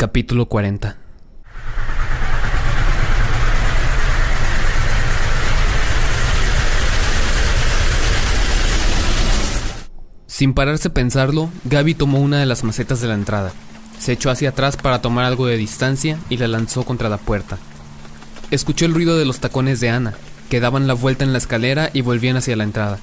[0.00, 0.96] Capítulo 40
[10.26, 13.52] Sin pararse a pensarlo, Gaby tomó una de las macetas de la entrada,
[13.98, 17.58] se echó hacia atrás para tomar algo de distancia y la lanzó contra la puerta.
[18.50, 20.14] Escuchó el ruido de los tacones de Ana,
[20.48, 22.98] que daban la vuelta en la escalera y volvían hacia la entrada.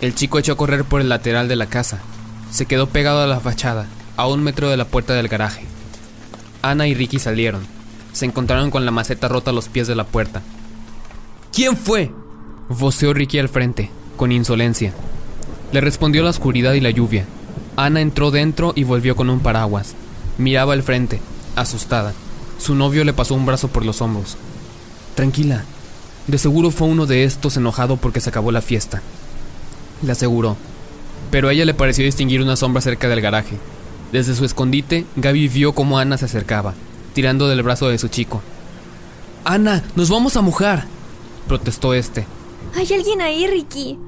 [0.00, 1.98] El chico echó a correr por el lateral de la casa.
[2.52, 5.69] Se quedó pegado a la fachada, a un metro de la puerta del garaje.
[6.62, 7.62] Ana y Ricky salieron.
[8.12, 10.42] Se encontraron con la maceta rota a los pies de la puerta.
[11.52, 12.12] ¿Quién fue?
[12.68, 14.92] voceó Ricky al frente, con insolencia.
[15.72, 17.24] Le respondió la oscuridad y la lluvia.
[17.76, 19.94] Ana entró dentro y volvió con un paraguas.
[20.38, 21.20] Miraba al frente,
[21.56, 22.12] asustada.
[22.58, 24.36] Su novio le pasó un brazo por los hombros.
[25.14, 25.64] Tranquila,
[26.26, 29.02] de seguro fue uno de estos enojado porque se acabó la fiesta.
[30.02, 30.56] Le aseguró.
[31.30, 33.56] Pero a ella le pareció distinguir una sombra cerca del garaje.
[34.12, 36.74] Desde su escondite, Gaby vio cómo Ana se acercaba,
[37.14, 38.42] tirando del brazo de su chico.
[39.44, 40.84] Ana, nos vamos a mojar,
[41.46, 42.26] protestó este.
[42.74, 43.98] Hay alguien ahí, Ricky.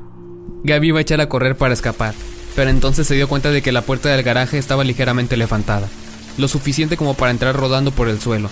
[0.64, 2.14] Gaby iba a echar a correr para escapar,
[2.54, 5.88] pero entonces se dio cuenta de que la puerta del garaje estaba ligeramente levantada,
[6.36, 8.50] lo suficiente como para entrar rodando por el suelo.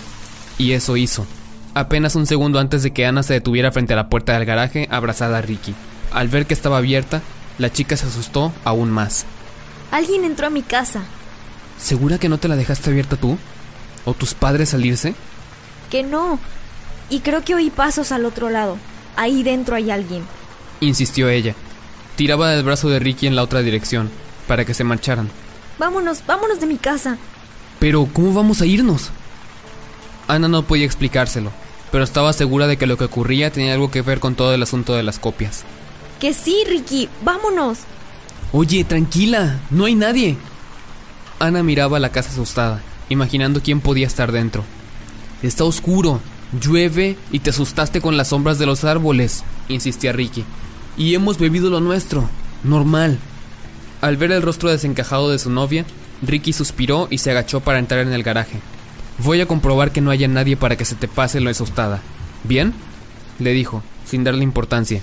[0.59, 1.27] Y eso hizo.
[1.75, 4.89] Apenas un segundo antes de que Ana se detuviera frente a la puerta del garaje,
[4.91, 5.75] abrazada a Ricky.
[6.13, 7.23] Al ver que estaba abierta,
[7.59, 9.25] la chica se asustó aún más.
[9.91, 11.03] Alguien entró a mi casa.
[11.81, 13.39] ¿Segura que no te la dejaste abierta tú?
[14.05, 15.15] ¿O tus padres salirse?
[15.91, 16.39] Que no.
[17.09, 18.77] Y creo que oí pasos al otro lado.
[19.17, 20.23] Ahí dentro hay alguien.
[20.81, 21.55] Insistió ella.
[22.17, 24.11] Tiraba del brazo de Ricky en la otra dirección,
[24.47, 25.31] para que se marcharan.
[25.79, 27.17] Vámonos, vámonos de mi casa.
[27.79, 29.11] Pero, ¿cómo vamos a irnos?
[30.29, 31.51] Ana no podía explicárselo,
[31.91, 34.63] pero estaba segura de que lo que ocurría tenía algo que ver con todo el
[34.63, 35.65] asunto de las copias.
[36.21, 37.79] Que sí, Ricky, vámonos.
[38.53, 40.37] Oye, tranquila, no hay nadie.
[41.41, 44.63] Ana miraba la casa asustada, imaginando quién podía estar dentro.
[45.43, 46.21] Está oscuro,
[46.61, 50.45] llueve y te asustaste con las sombras de los árboles, insistía Ricky.
[50.99, 52.29] Y hemos bebido lo nuestro,
[52.63, 53.19] normal.
[54.03, 55.87] Al ver el rostro desencajado de su novia,
[56.21, 58.61] Ricky suspiró y se agachó para entrar en el garaje.
[59.19, 62.03] Voy a comprobar que no haya nadie para que se te pase lo asustada.
[62.45, 62.75] ¿Bien?
[63.39, 65.01] le dijo, sin darle importancia.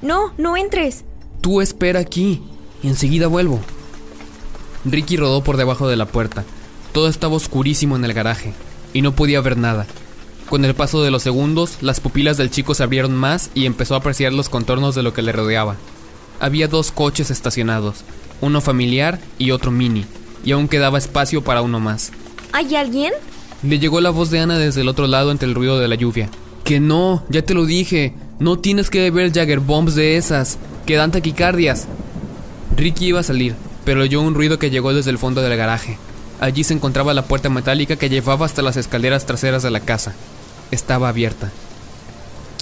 [0.00, 1.04] No, no entres.
[1.42, 2.42] Tú espera aquí,
[2.82, 3.60] y enseguida vuelvo.
[4.84, 6.44] Ricky rodó por debajo de la puerta.
[6.92, 8.52] Todo estaba oscurísimo en el garaje,
[8.92, 9.86] y no podía ver nada.
[10.48, 13.94] Con el paso de los segundos, las pupilas del chico se abrieron más y empezó
[13.94, 15.76] a apreciar los contornos de lo que le rodeaba.
[16.38, 18.04] Había dos coches estacionados,
[18.40, 20.04] uno familiar y otro mini,
[20.44, 22.12] y aún quedaba espacio para uno más.
[22.52, 23.12] ¿Hay alguien?
[23.62, 25.94] Le llegó la voz de Ana desde el otro lado entre el ruido de la
[25.94, 26.28] lluvia.
[26.62, 30.96] Que no, ya te lo dije, no tienes que beber Jagger Bombs de esas, que
[30.96, 31.86] dan taquicardias.
[32.76, 35.98] Ricky iba a salir, pero oyó un ruido que llegó desde el fondo del garaje.
[36.40, 40.14] Allí se encontraba la puerta metálica que llevaba hasta las escaleras traseras de la casa.
[40.70, 41.50] Estaba abierta.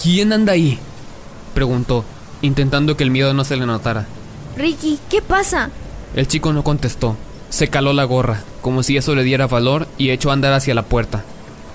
[0.01, 0.79] ¿Quién anda ahí?
[1.53, 2.03] preguntó,
[2.41, 4.05] intentando que el miedo no se le notara.
[4.57, 5.69] Ricky, ¿qué pasa?
[6.15, 7.15] El chico no contestó.
[7.49, 10.75] Se caló la gorra, como si eso le diera valor, y echó a andar hacia
[10.75, 11.23] la puerta.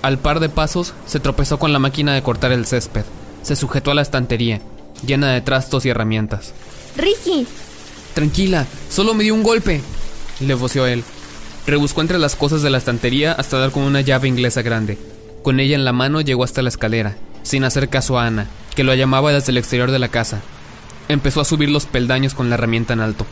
[0.02, 3.04] Al par de pasos, se tropezó con la máquina de cortar el césped.
[3.42, 4.60] Se sujetó a la estantería,
[5.06, 6.52] llena de trastos y herramientas.
[6.96, 7.46] Ricky.
[8.18, 9.80] Tranquila, solo me dio un golpe,
[10.40, 11.04] le voció él.
[11.68, 14.98] Rebuscó entre las cosas de la estantería hasta dar con una llave inglesa grande.
[15.44, 18.82] Con ella en la mano llegó hasta la escalera, sin hacer caso a Ana, que
[18.82, 20.40] lo llamaba desde el exterior de la casa.
[21.08, 23.24] Empezó a subir los peldaños con la herramienta en alto.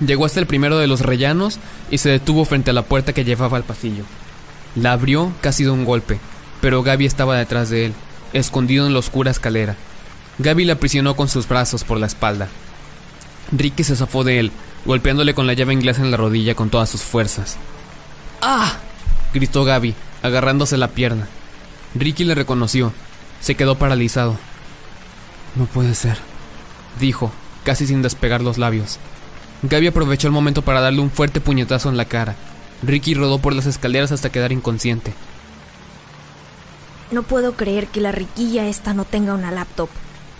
[0.00, 1.58] Llegó hasta el primero de los rellanos
[1.90, 4.04] y se detuvo frente a la puerta que llevaba al pasillo.
[4.76, 6.18] La abrió casi de un golpe,
[6.62, 7.92] pero Gaby estaba detrás de él,
[8.32, 9.76] escondido en la oscura escalera.
[10.38, 12.48] Gaby la aprisionó con sus brazos por la espalda.
[13.52, 14.52] Ricky se zafó de él,
[14.84, 17.56] golpeándole con la llave inglesa en la rodilla con todas sus fuerzas.
[18.42, 18.76] ¡Ah!
[19.32, 21.28] gritó Gaby, agarrándose la pierna.
[21.94, 22.92] Ricky le reconoció.
[23.40, 24.36] Se quedó paralizado.
[25.54, 26.18] No puede ser,
[27.00, 27.32] dijo,
[27.64, 28.98] casi sin despegar los labios.
[29.62, 32.36] Gaby aprovechó el momento para darle un fuerte puñetazo en la cara.
[32.82, 35.12] Ricky rodó por las escaleras hasta quedar inconsciente.
[37.10, 39.88] No puedo creer que la riquilla esta no tenga una laptop.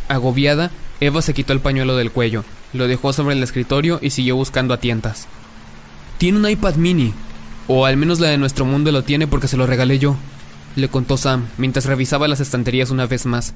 [0.09, 0.71] Agobiada,
[1.01, 4.75] Eva se quitó el pañuelo del cuello, lo dejó sobre el escritorio y siguió buscando
[4.75, 5.27] a tientas.
[6.19, 7.13] Tiene un iPad mini,
[7.67, 10.17] o al menos la de nuestro mundo lo tiene porque se lo regalé yo,
[10.77, 13.55] le contó Sam mientras revisaba las estanterías una vez más.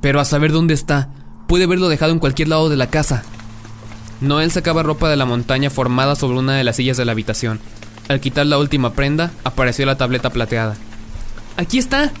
[0.00, 1.08] Pero a saber dónde está,
[1.46, 3.22] puede haberlo dejado en cualquier lado de la casa.
[4.20, 7.60] Noel sacaba ropa de la montaña formada sobre una de las sillas de la habitación.
[8.08, 10.76] Al quitar la última prenda, apareció la tableta plateada.
[11.56, 12.12] ¡Aquí está!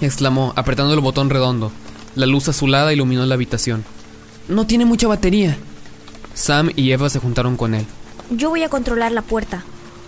[0.00, 1.72] exclamó, apretando el botón redondo.
[2.14, 3.84] La luz azulada iluminó la habitación.
[4.48, 5.56] No tiene mucha batería.
[6.34, 7.84] Sam y Eva se juntaron con él.
[8.30, 9.64] Yo voy a controlar la puerta.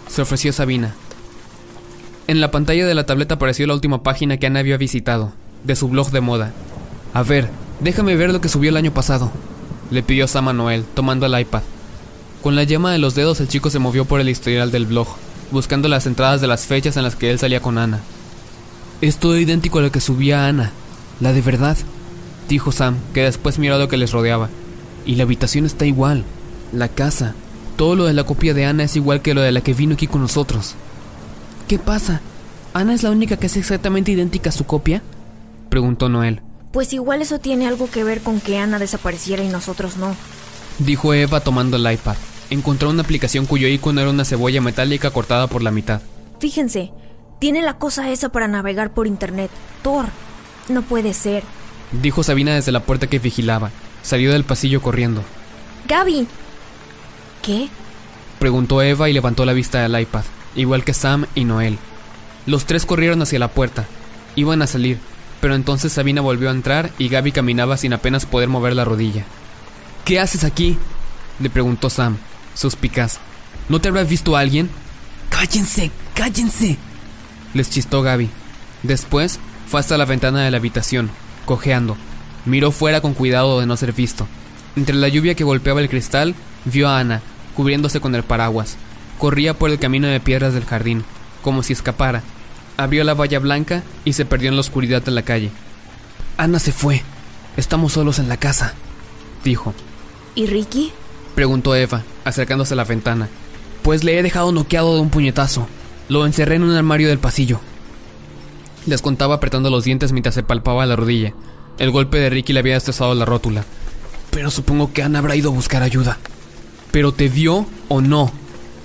[0.09, 0.95] Se ofreció Sabina.
[2.27, 5.33] En la pantalla de la tableta apareció la última página que Ana había visitado,
[5.65, 6.53] de su blog de moda.
[7.13, 7.51] A ver,
[7.81, 9.33] déjame ver lo que subió el año pasado,
[9.91, 11.63] le pidió Sam a Noel, tomando el iPad.
[12.43, 15.09] Con la yema de los dedos el chico se movió por el historial del blog,
[15.51, 18.01] buscando las entradas de las fechas en las que él salía con Ana.
[19.01, 20.71] Es todo idéntico a lo que subía Ana,
[21.19, 21.77] la de verdad,
[22.51, 24.51] dijo Sam, que después miró lo que les rodeaba.
[25.07, 26.25] Y la habitación está igual,
[26.73, 27.35] la casa,
[27.77, 29.95] todo lo de la copia de Ana es igual que lo de la que vino
[29.95, 30.75] aquí con nosotros.
[31.67, 32.21] ¿Qué pasa?
[32.75, 35.03] ¿Ana es la única que es exactamente idéntica a su copia?
[35.71, 36.43] preguntó Noel.
[36.73, 40.15] Pues igual eso tiene algo que ver con que Ana desapareciera y nosotros no.
[40.79, 42.17] Dijo Eva tomando el iPad.
[42.51, 46.01] Encontró una aplicación cuyo icono era una cebolla metálica cortada por la mitad.
[46.41, 46.93] Fíjense,
[47.39, 49.51] tiene la cosa esa para navegar por internet.
[49.83, 50.07] Thor.
[50.69, 51.43] No puede ser.
[51.93, 53.71] Dijo Sabina desde la puerta que vigilaba.
[54.03, 55.23] Salió del pasillo corriendo.
[55.89, 56.27] Gaby.
[57.43, 57.69] ¿Qué?
[58.39, 60.25] Preguntó Eva y levantó la vista del iPad,
[60.57, 61.79] igual que Sam y Noel.
[62.47, 63.87] Los tres corrieron hacia la puerta.
[64.37, 64.99] Iban a salir,
[65.41, 69.25] pero entonces Sabina volvió a entrar y Gaby caminaba sin apenas poder mover la rodilla.
[70.05, 70.79] ¿Qué haces aquí?
[71.39, 72.17] le preguntó Sam,
[72.55, 73.19] suspicaz.
[73.69, 74.71] ¿No te habrás visto a alguien?
[75.31, 76.79] Cállense, cállense,
[77.55, 78.29] les chistó Gaby.
[78.83, 79.39] Después
[79.69, 81.11] fue hasta la ventana de la habitación,
[81.45, 81.97] cojeando.
[82.45, 84.27] Miró fuera con cuidado de no ser visto.
[84.77, 86.35] Entre la lluvia que golpeaba el cristal,
[86.65, 87.23] vio a Ana,
[87.57, 88.77] cubriéndose con el paraguas.
[89.19, 91.05] Corría por el camino de piedras del jardín,
[91.43, 92.23] como si escapara.
[92.77, 95.51] Abrió la valla blanca y se perdió en la oscuridad de la calle.
[96.37, 97.03] Ana se fue.
[97.57, 98.75] Estamos solos en la casa,
[99.45, 99.75] dijo.
[100.35, 100.93] ¿Y Ricky?
[101.35, 103.29] Preguntó Eva, acercándose a la ventana.
[103.83, 105.69] Pues le he dejado noqueado de un puñetazo.
[106.09, 107.61] Lo encerré en un armario del pasillo.
[108.87, 111.35] Les contaba apretando los dientes mientras se palpaba la rodilla.
[111.79, 113.65] El golpe de Ricky le había destrozado la rótula.
[114.31, 116.19] Pero supongo que Ana habrá ido a buscar ayuda.
[116.91, 118.33] ¿Pero te vio o no?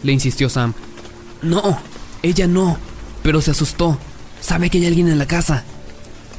[0.03, 0.73] Le insistió Sam.
[1.41, 1.79] No,
[2.21, 2.77] ella no.
[3.23, 3.97] Pero se asustó.
[4.41, 5.63] Sabe que hay alguien en la casa.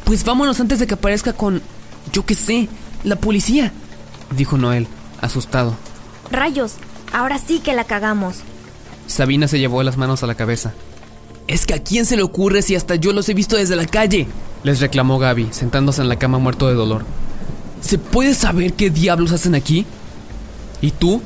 [0.04, 1.62] Pues vámonos antes de que aparezca con...
[2.12, 2.68] Yo qué sé,
[3.02, 3.72] la policía.
[4.36, 4.86] Dijo Noel,
[5.20, 5.76] asustado.
[6.30, 6.74] Rayos,
[7.12, 8.36] ahora sí que la cagamos.
[9.06, 10.72] Sabina se llevó las manos a la cabeza.
[11.46, 13.86] Es que a quién se le ocurre si hasta yo los he visto desde la
[13.86, 14.26] calle,
[14.66, 17.04] les reclamó Gaby, sentándose en la cama muerto de dolor.
[17.80, 19.86] ¿Se puede saber qué diablos hacen aquí?
[20.80, 21.22] ¿Y tú?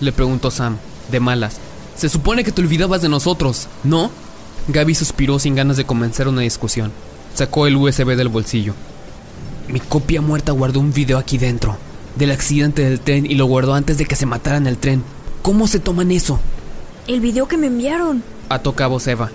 [0.00, 0.76] le preguntó Sam,
[1.10, 1.56] de malas.
[1.96, 4.12] Se supone que te olvidabas de nosotros, ¿no?
[4.68, 6.92] Gaby suspiró sin ganas de comenzar una discusión.
[7.34, 8.74] Sacó el USB del bolsillo.
[9.66, 11.76] Mi copia muerta guardó un video aquí dentro,
[12.14, 15.02] del accidente del tren y lo guardó antes de que se mataran el tren.
[15.42, 16.38] ¿Cómo se toman eso?
[17.08, 18.22] El video que me enviaron.
[18.48, 19.30] Ató cabos Eva.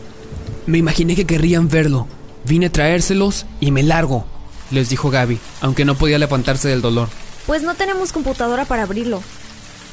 [0.70, 2.06] Me imaginé que querrían verlo.
[2.46, 4.26] Vine a traérselos y me largo,
[4.70, 7.10] les dijo Gaby, aunque no podía levantarse del dolor.
[7.48, 9.24] Pues no tenemos computadora para abrirlo.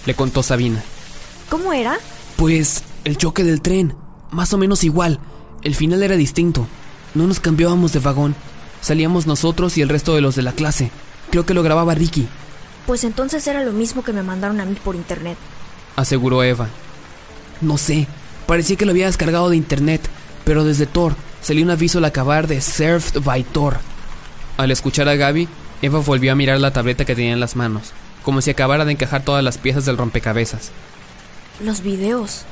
[0.04, 0.84] Le contó Sabina.
[1.48, 1.96] ¿Cómo era?
[2.36, 3.94] Pues el choque del tren.
[4.30, 5.18] Más o menos igual.
[5.62, 6.66] El final era distinto.
[7.14, 8.34] No nos cambiábamos de vagón.
[8.82, 10.90] Salíamos nosotros y el resto de los de la clase.
[11.30, 12.28] Creo que lo grababa Ricky.
[12.86, 15.38] Pues entonces era lo mismo que me mandaron a mí por internet.
[15.96, 16.68] Aseguró Eva.
[17.62, 18.08] No sé.
[18.46, 20.02] Parecía que lo había descargado de internet.
[20.46, 23.78] Pero desde Thor salió un aviso al acabar de Served by Thor.
[24.56, 25.48] Al escuchar a Gaby,
[25.82, 28.92] Eva volvió a mirar la tableta que tenía en las manos, como si acabara de
[28.92, 30.70] encajar todas las piezas del rompecabezas.
[31.60, 32.44] Los videos.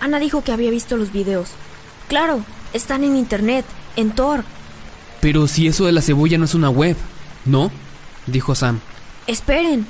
[0.00, 1.50] Ana dijo que había visto los videos.
[2.08, 2.42] Claro,
[2.72, 3.66] están en internet,
[3.96, 4.42] en Thor.
[5.20, 6.96] Pero si eso de la cebolla no es una web,
[7.44, 7.70] ¿no?
[8.26, 8.80] dijo Sam.
[9.26, 9.86] Esperen.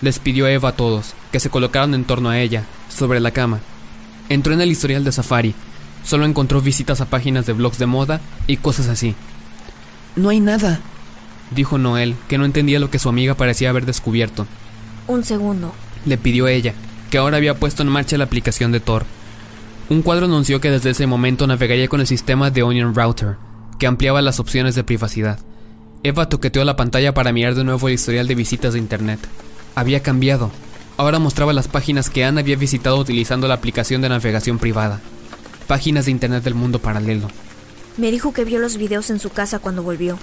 [0.00, 3.60] Les pidió Eva a todos, que se colocaran en torno a ella, sobre la cama.
[4.30, 5.54] Entró en el historial de Safari
[6.04, 9.14] Solo encontró visitas a páginas de blogs de moda y cosas así.
[10.16, 10.80] No hay nada,
[11.50, 14.46] dijo Noel, que no entendía lo que su amiga parecía haber descubierto.
[15.08, 15.72] Un segundo.
[16.04, 16.74] Le pidió ella,
[17.10, 19.06] que ahora había puesto en marcha la aplicación de Tor.
[19.88, 23.36] Un cuadro anunció que desde ese momento navegaría con el sistema de Onion Router,
[23.78, 25.38] que ampliaba las opciones de privacidad.
[26.02, 29.20] Eva toqueteó la pantalla para mirar de nuevo el historial de visitas de Internet.
[29.74, 30.50] Había cambiado.
[30.98, 35.00] Ahora mostraba las páginas que Anne había visitado utilizando la aplicación de navegación privada
[35.64, 37.28] páginas de internet del mundo paralelo.
[37.96, 40.18] Me dijo que vio los videos en su casa cuando volvió,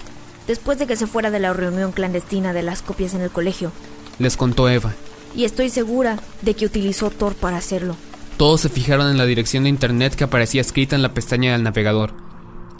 [0.47, 3.71] después de que se fuera de la reunión clandestina de las copias en el colegio.
[4.19, 4.93] Les contó Eva.
[5.35, 7.95] Y estoy segura de que utilizó Tor para hacerlo.
[8.37, 11.63] Todos se fijaron en la dirección de internet que aparecía escrita en la pestaña del
[11.63, 12.13] navegador.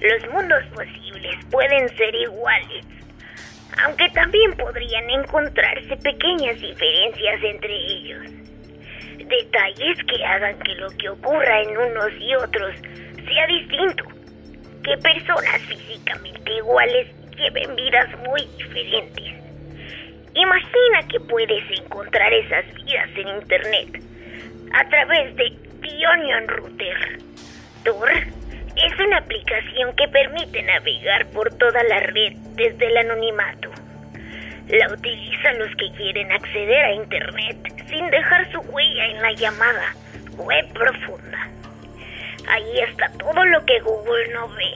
[0.00, 2.84] Los mundos posibles pueden ser iguales,
[3.84, 8.22] aunque también podrían encontrarse pequeñas diferencias entre ellos.
[9.18, 12.74] Detalles que hagan que lo que ocurra en unos y otros
[13.26, 14.04] sea distinto,
[14.82, 19.41] que personas físicamente iguales lleven vidas muy diferentes.
[20.34, 24.02] Imagina que puedes encontrar esas vidas en Internet
[24.72, 27.18] a través de The Onion Router.
[27.84, 33.70] Tor es una aplicación que permite navegar por toda la red desde el anonimato.
[34.68, 37.58] La utilizan los que quieren acceder a Internet
[37.90, 39.94] sin dejar su huella en la llamada
[40.38, 41.48] web profunda.
[42.48, 44.72] Ahí está todo lo que Google no ve.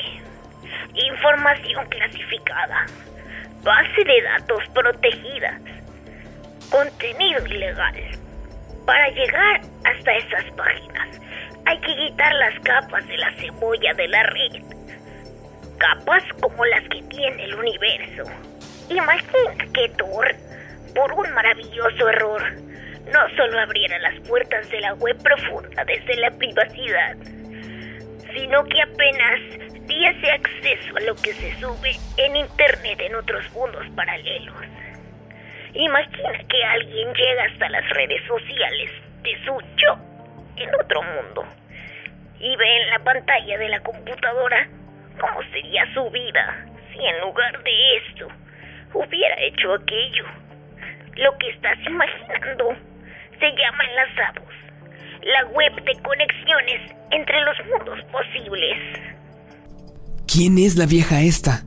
[0.95, 2.87] Información clasificada,
[3.67, 5.59] base de datos protegida,
[6.71, 7.97] contenido ilegal.
[8.87, 11.09] Para llegar hasta esas páginas
[11.65, 14.63] hay que quitar las capas de la cebolla de la red.
[15.79, 18.23] Capas como las que tiene el universo.
[18.89, 20.33] Imagina que Thor,
[20.95, 22.43] por un maravilloso error,
[23.13, 27.17] no solo abriera las puertas de la web profunda desde la privacidad,
[28.37, 29.41] sino que apenas
[29.87, 34.55] diese acceso a lo que se sube en Internet en otros mundos paralelos.
[35.73, 38.91] Imagina que alguien llega hasta las redes sociales
[39.23, 39.99] de su yo
[40.57, 41.47] en otro mundo
[42.39, 44.69] y ve en la pantalla de la computadora
[45.19, 48.29] cómo sería su vida si en lugar de esto
[48.93, 50.25] hubiera hecho aquello.
[51.17, 52.77] Lo que estás imaginando
[53.41, 54.55] se llama enlazados,
[55.27, 58.77] la web de conexiones entre los mundos posibles.
[60.27, 61.65] ¿Quién es la vieja esta?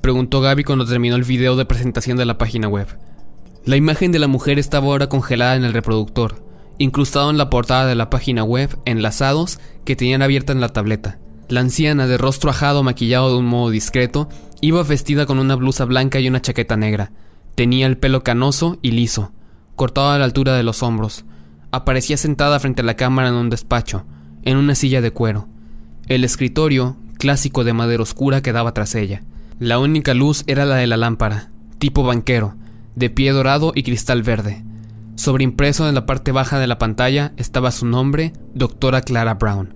[0.00, 2.86] Preguntó Gaby cuando terminó el video de presentación de la página web.
[3.64, 6.44] La imagen de la mujer estaba ahora congelada en el reproductor,
[6.78, 11.18] incrustado en la portada de la página web, enlazados que tenían abierta en la tableta.
[11.48, 14.28] La anciana, de rostro ajado maquillado de un modo discreto,
[14.60, 17.10] iba vestida con una blusa blanca y una chaqueta negra.
[17.56, 19.32] Tenía el pelo canoso y liso,
[19.74, 21.24] cortado a la altura de los hombros.
[21.74, 24.04] Aparecía sentada frente a la cámara en un despacho,
[24.44, 25.48] en una silla de cuero.
[26.06, 29.24] El escritorio, clásico de madera oscura, quedaba tras ella.
[29.58, 32.54] La única luz era la de la lámpara, tipo banquero,
[32.94, 34.62] de pie dorado y cristal verde.
[35.16, 39.74] Sobreimpreso en la parte baja de la pantalla estaba su nombre, Doctora Clara Brown.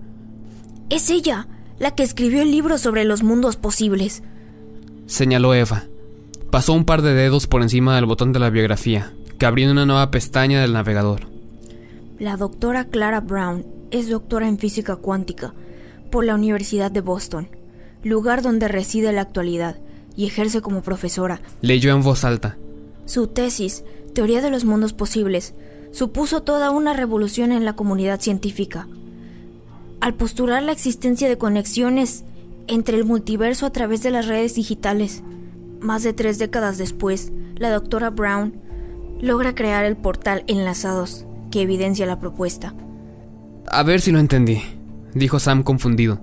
[0.91, 1.49] Es ella,
[1.81, 4.23] la que escribió el libro sobre los mundos posibles.
[5.07, 5.87] Señaló Eva.
[6.53, 9.85] Pasó un par de dedos por encima del botón de la biografía, que abrió una
[9.85, 11.38] nueva pestaña del navegador.
[12.19, 15.55] La doctora Clara Brown es doctora en física cuántica
[16.11, 17.49] por la Universidad de Boston,
[18.03, 19.77] lugar donde reside en la actualidad
[20.17, 21.41] y ejerce como profesora.
[21.61, 22.57] Leyó en voz alta.
[23.05, 23.85] Su tesis,
[24.15, 25.55] Teoría de los Mundos Posibles,
[25.93, 28.89] supuso toda una revolución en la comunidad científica.
[30.01, 32.25] Al postular la existencia de conexiones
[32.67, 35.23] entre el multiverso a través de las redes digitales,
[35.79, 38.61] más de tres décadas después, la doctora Brown
[39.21, 42.75] logra crear el portal Enlazados, que evidencia la propuesta.
[43.71, 44.63] A ver si lo entendí,
[45.15, 46.21] dijo Sam confundido.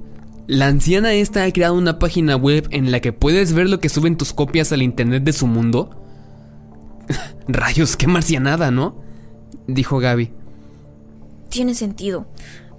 [0.48, 3.90] La anciana esta ha creado una página web en la que puedes ver lo que
[3.90, 5.90] suben tus copias al internet de su mundo.
[7.48, 9.02] Rayos, qué marcianada, ¿no?
[9.68, 10.32] dijo Gaby.
[11.50, 12.28] Tiene sentido.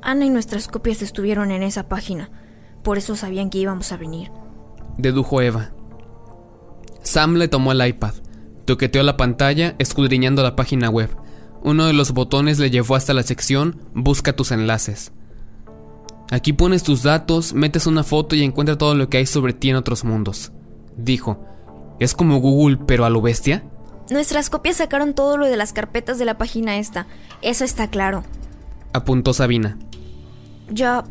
[0.02, 2.30] Ana y nuestras copias estuvieron en esa página.
[2.82, 4.30] Por eso sabían que íbamos a venir.
[4.98, 5.72] Dedujo Eva.
[7.02, 8.14] Sam le tomó el iPad,
[8.64, 11.10] toqueteó la pantalla, escudriñando la página web.
[11.66, 15.10] Uno de los botones le llevó hasta la sección Busca tus enlaces.
[16.30, 19.70] Aquí pones tus datos, metes una foto y encuentra todo lo que hay sobre ti
[19.70, 20.52] en otros mundos.
[20.96, 21.44] Dijo,
[21.98, 23.64] ¿es como Google pero a lo bestia?
[24.10, 27.08] Nuestras copias sacaron todo lo de las carpetas de la página esta.
[27.42, 28.22] Eso está claro.
[28.92, 29.76] Apuntó Sabina.
[30.70, 31.02] Ya,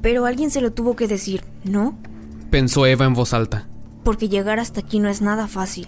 [0.00, 1.96] pero alguien se lo tuvo que decir, ¿no?
[2.50, 3.68] Pensó Eva en voz alta.
[4.02, 5.86] Porque llegar hasta aquí no es nada fácil.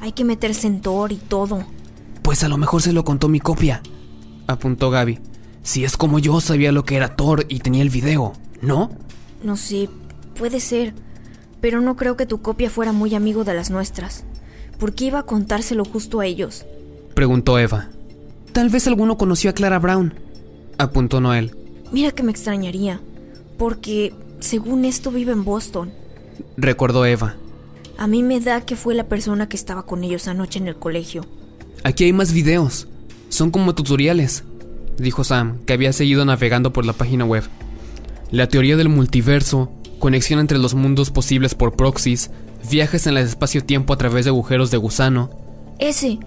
[0.00, 1.66] Hay que meterse en Thor y todo.
[2.28, 3.80] Pues a lo mejor se lo contó mi copia,
[4.46, 5.18] apuntó Gaby.
[5.62, 8.90] Si es como yo, sabía lo que era Thor y tenía el video, ¿no?
[9.42, 9.88] No sé,
[10.38, 10.92] Puede ser,
[11.62, 14.24] pero no creo que tu copia fuera muy amigo de las nuestras.
[14.78, 16.66] ¿Por qué iba a contárselo justo a ellos?
[17.14, 17.88] Preguntó Eva.
[18.52, 20.12] Tal vez alguno conoció a Clara Brown,
[20.76, 21.56] apuntó Noel.
[21.92, 23.00] Mira que me extrañaría,
[23.56, 25.92] porque según esto vive en Boston.
[26.58, 27.36] Recordó Eva.
[27.96, 30.76] A mí me da que fue la persona que estaba con ellos anoche en el
[30.76, 31.24] colegio.
[31.84, 32.88] Aquí hay más videos.
[33.28, 34.44] Son como tutoriales,
[34.96, 37.44] dijo Sam, que había seguido navegando por la página web.
[38.30, 42.30] La teoría del multiverso, conexión entre los mundos posibles por proxies,
[42.70, 45.30] viajes en el espacio-tiempo a través de agujeros de gusano.
[45.78, 46.18] Ese,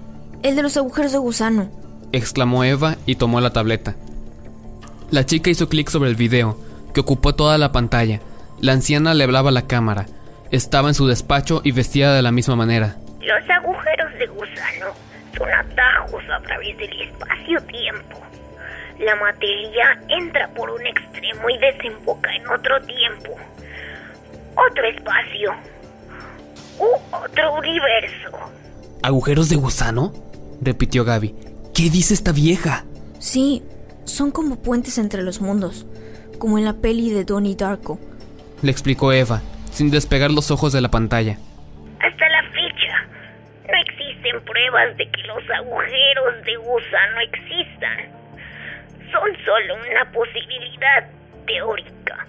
[0.43, 1.69] el de los agujeros de gusano,
[2.11, 3.95] exclamó Eva y tomó la tableta.
[5.09, 6.57] La chica hizo clic sobre el video,
[6.93, 8.21] que ocupó toda la pantalla.
[8.61, 10.05] La anciana le hablaba a la cámara.
[10.51, 12.97] Estaba en su despacho y vestida de la misma manera.
[13.19, 15.10] Los agujeros de gusano
[15.45, 18.21] atajos a través del espacio-tiempo.
[18.99, 23.35] La materia entra por un extremo y desemboca en otro tiempo,
[24.55, 25.53] otro espacio
[26.79, 28.37] u otro universo.
[29.03, 30.13] ¿Agujeros de gusano?
[30.61, 31.33] repitió Gaby.
[31.73, 32.85] ¿Qué dice esta vieja?
[33.17, 33.63] Sí,
[34.05, 35.87] son como puentes entre los mundos,
[36.37, 37.99] como en la peli de Donnie Darko.
[38.61, 41.37] Le explicó Eva, sin despegar los ojos de la pantalla.
[41.99, 43.07] Hasta la fecha,
[43.67, 43.79] no
[44.21, 48.11] existen pruebas de que los agujeros de gusano existan
[49.11, 51.07] son solo una posibilidad
[51.45, 52.27] teórica.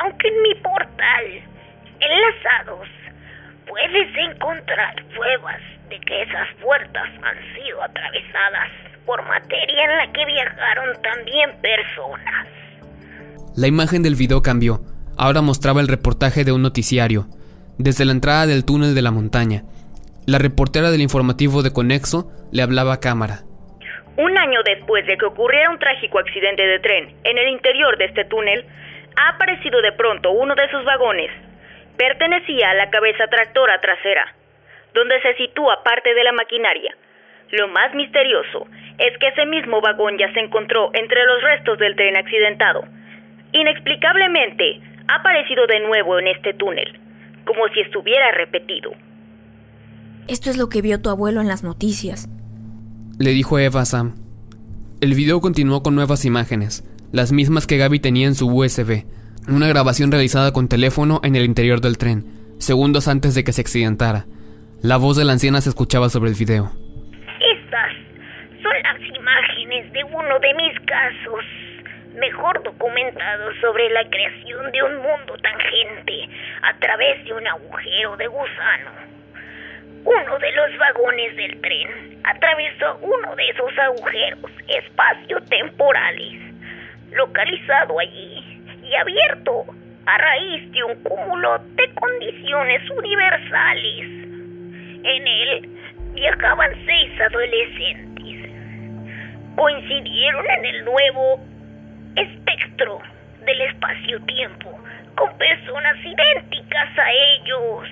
[0.00, 1.24] Aunque en mi portal,
[2.00, 2.88] enlazados,
[3.66, 8.70] puedes encontrar pruebas de que esas puertas han sido atravesadas
[9.04, 12.46] por materia en la que viajaron también personas.
[13.56, 14.80] La imagen del video cambió.
[15.18, 17.26] Ahora mostraba el reportaje de un noticiario,
[17.76, 19.64] desde la entrada del túnel de la montaña.
[20.30, 23.42] La reportera del informativo de Conexo le hablaba a cámara.
[24.16, 28.04] Un año después de que ocurriera un trágico accidente de tren en el interior de
[28.04, 28.64] este túnel,
[29.16, 31.32] ha aparecido de pronto uno de sus vagones.
[31.96, 34.32] Pertenecía a la cabeza tractora trasera,
[34.94, 36.94] donde se sitúa parte de la maquinaria.
[37.50, 41.96] Lo más misterioso es que ese mismo vagón ya se encontró entre los restos del
[41.96, 42.84] tren accidentado.
[43.50, 47.00] Inexplicablemente, ha aparecido de nuevo en este túnel,
[47.44, 48.92] como si estuviera repetido.
[50.28, 52.28] Esto es lo que vio tu abuelo en las noticias
[53.20, 54.14] le dijo Eva a Sam.
[55.02, 59.04] El video continuó con nuevas imágenes, las mismas que Gaby tenía en su USB,
[59.46, 62.24] una grabación realizada con teléfono en el interior del tren,
[62.58, 64.24] segundos antes de que se accidentara.
[64.80, 66.72] La voz de la anciana se escuchaba sobre el video.
[67.44, 67.92] Estas
[68.62, 71.44] son las imágenes de uno de mis casos
[72.18, 76.26] mejor documentados sobre la creación de un mundo tangente
[76.62, 79.19] a través de un agujero de gusano.
[80.04, 86.40] Uno de los vagones del tren atravesó uno de esos agujeros espacio-temporales,
[87.12, 89.66] localizado allí y abierto
[90.06, 94.06] a raíz de un cúmulo de condiciones universales.
[95.04, 95.68] En él
[96.14, 98.50] viajaban seis adolescentes.
[99.54, 101.40] Coincidieron en el nuevo
[102.16, 103.02] espectro
[103.44, 104.80] del espacio-tiempo
[105.14, 107.88] con personas idénticas a ellos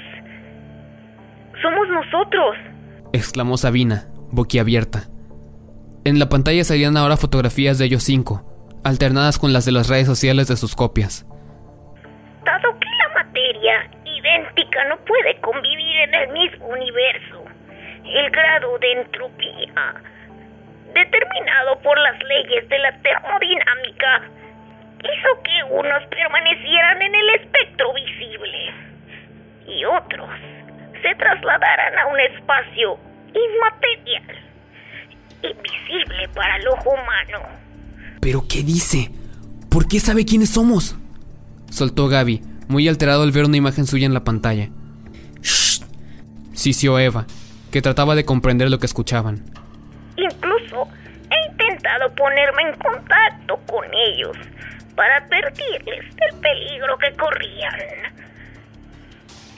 [1.62, 2.56] somos nosotros,
[3.12, 5.04] exclamó Sabina, boquiabierta.
[6.04, 8.42] En la pantalla salían ahora fotografías de ellos cinco,
[8.84, 11.26] alternadas con las de las redes sociales de sus copias.
[12.44, 17.44] Dado que la materia idéntica no puede convivir en el mismo universo,
[18.04, 19.94] el grado de entropía,
[20.94, 24.22] determinado por las leyes de la termodinámica,
[24.98, 28.72] hizo que unos permanecieran en el espectro visible
[29.66, 30.30] y otros
[31.02, 32.98] se trasladaran a un espacio
[33.34, 34.36] inmaterial,
[35.42, 37.46] invisible para el ojo humano.
[38.20, 39.10] ¿Pero qué dice?
[39.70, 40.96] ¿Por qué sabe quiénes somos?
[41.70, 44.68] Soltó Gaby, muy alterado al ver una imagen suya en la pantalla.
[45.42, 45.82] ¡Shh!
[46.52, 47.26] Sisió Eva,
[47.70, 49.44] que trataba de comprender lo que escuchaban.
[50.16, 50.88] Incluso
[51.30, 54.36] he intentado ponerme en contacto con ellos
[54.96, 57.74] para advertirles del peligro que corrían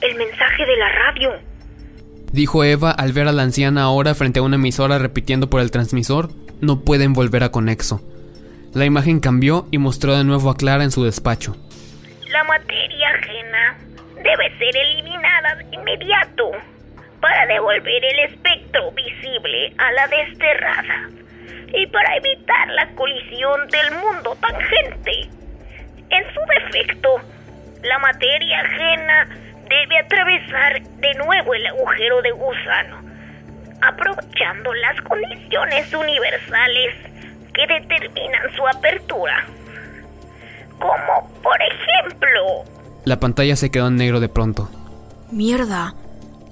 [0.00, 1.32] el mensaje de la radio.
[2.32, 5.70] Dijo Eva al ver a la anciana ahora frente a una emisora repitiendo por el
[5.70, 8.00] transmisor, no pueden volver a Conexo.
[8.72, 11.56] La imagen cambió y mostró de nuevo a Clara en su despacho.
[12.30, 13.78] La materia ajena
[14.14, 16.52] debe ser eliminada de inmediato
[17.20, 21.10] para devolver el espectro visible a la desterrada
[21.74, 25.28] y para evitar la colisión del mundo tangente.
[26.10, 27.16] En su defecto,
[27.82, 29.28] la materia ajena
[29.70, 32.96] debe atravesar de nuevo el agujero de gusano,
[33.80, 36.94] aprovechando las condiciones universales
[37.54, 39.46] que determinan su apertura,
[40.78, 42.64] como por ejemplo
[43.04, 44.68] La pantalla se quedó en negro de pronto.
[45.30, 45.94] ¡Mierda!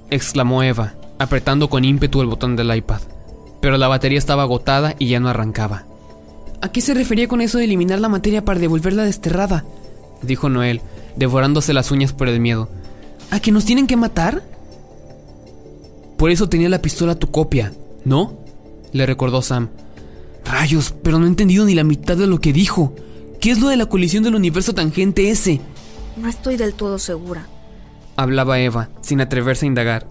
[0.09, 3.01] exclamó Eva, apretando con ímpetu el botón del iPad.
[3.61, 5.83] Pero la batería estaba agotada y ya no arrancaba.
[6.61, 9.65] ¿A qué se refería con eso de eliminar la materia para devolverla desterrada?
[10.21, 10.81] dijo Noel,
[11.17, 12.69] devorándose las uñas por el miedo.
[13.31, 14.43] ¿A que nos tienen que matar?
[16.17, 17.73] Por eso tenía la pistola tu copia,
[18.05, 18.39] ¿no?
[18.91, 19.69] le recordó Sam.
[20.45, 22.93] Rayos, pero no he entendido ni la mitad de lo que dijo.
[23.39, 25.61] ¿Qué es lo de la colisión del universo tangente ese?
[26.17, 27.47] No estoy del todo segura.
[28.15, 30.07] Hablaba Eva, sin atreverse a indagar.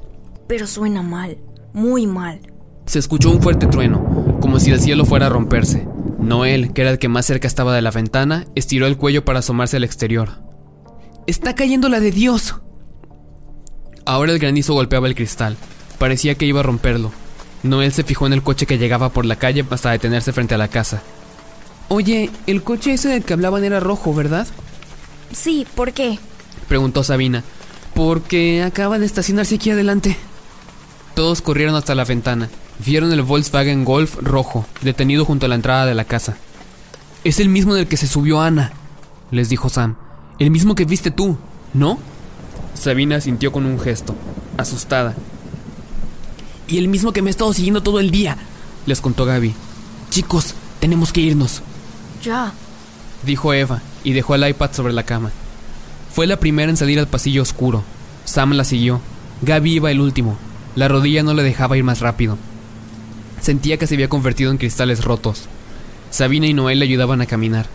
[0.47, 1.39] Pero suena mal,
[1.73, 2.41] muy mal.
[2.87, 5.87] Se escuchó un fuerte trueno, como si el cielo fuera a romperse.
[6.19, 9.41] Noel, que era el que más cerca estaba de la ventana, estiró el cuello para
[9.41, 10.31] asomarse al exterior.
[11.27, 12.55] Está cayendo la de Dios.
[14.09, 15.59] Ahora el granizo golpeaba el cristal.
[15.99, 17.13] Parecía que iba a romperlo.
[17.63, 20.59] Noel se fijó en el coche que llegaba por la calle hasta detenerse frente a
[20.59, 21.03] la casa.
[21.89, 24.47] Oye, el coche ese del que hablaban era rojo, ¿verdad?
[25.31, 26.19] Sí, ¿por qué?
[26.69, 27.45] Preguntó Sabina.
[27.93, 30.17] Porque acaba de estacionarse aquí adelante.
[31.15, 32.49] Todos corrieron hasta la ventana.
[32.79, 36.39] Vieron el Volkswagen Golf rojo, detenido junto a la entrada de la casa.
[37.25, 38.73] Es el mismo del que se subió Ana,
[39.31, 39.97] les dijo Sam.
[40.39, 41.37] El mismo que viste tú,
[41.75, 41.99] ¿no?
[42.75, 44.15] Sabina sintió con un gesto,
[44.57, 45.15] asustada.
[46.67, 48.37] Y el mismo que me ha estado siguiendo todo el día,
[48.87, 49.55] les contó Gaby.
[50.11, 51.63] Chicos, tenemos que irnos.
[52.23, 52.53] Ya,
[53.25, 55.31] dijo Eva, y dejó el iPad sobre la cama.
[56.13, 57.85] Fue la primera en salir al pasillo oscuro.
[58.25, 59.01] Sam la siguió.
[59.43, 60.37] Gaby iba el último.
[60.75, 62.39] La rodilla no le dejaba ir más rápido.
[63.41, 65.45] Sentía que se había convertido en cristales rotos.
[66.11, 67.67] Sabina y Noel le ayudaban a caminar.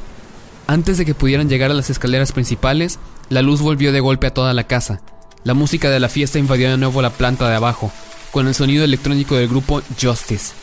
[0.67, 2.99] Antes de que pudieran llegar a las escaleras principales,
[3.29, 5.01] la luz volvió de golpe a toda la casa.
[5.43, 7.91] La música de la fiesta invadió de nuevo la planta de abajo,
[8.31, 10.53] con el sonido electrónico del grupo Justice.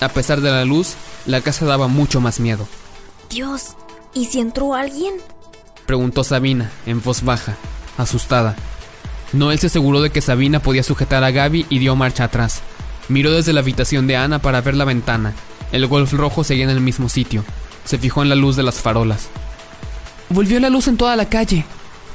[0.00, 0.94] A pesar de la luz,
[1.26, 2.66] la casa daba mucho más miedo.
[3.28, 3.76] Dios,
[4.14, 5.14] ¿y si entró alguien?
[5.84, 7.56] Preguntó Sabina, en voz baja,
[7.98, 8.56] asustada.
[9.32, 12.62] Noel se aseguró de que Sabina podía sujetar a Gaby y dio marcha atrás.
[13.08, 15.34] Miró desde la habitación de Ana para ver la ventana.
[15.70, 17.44] El golf rojo seguía en el mismo sitio.
[17.84, 19.28] Se fijó en la luz de las farolas.
[20.30, 21.64] Volvió la luz en toda la calle,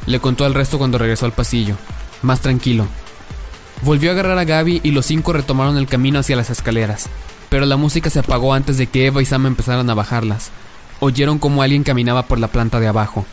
[0.06, 1.76] le contó al resto cuando regresó al pasillo,
[2.22, 2.86] más tranquilo.
[3.82, 7.08] Volvió a agarrar a Gaby y los cinco retomaron el camino hacia las escaleras,
[7.50, 10.52] pero la música se apagó antes de que Eva y Sam empezaran a bajarlas.
[11.02, 13.26] Oyeron como alguien caminaba por la planta de abajo.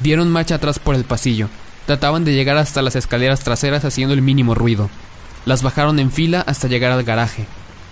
[0.00, 1.48] Dieron marcha atrás por el pasillo.
[1.86, 4.90] Trataban de llegar hasta las escaleras traseras haciendo el mínimo ruido.
[5.46, 7.46] Las bajaron en fila hasta llegar al garaje.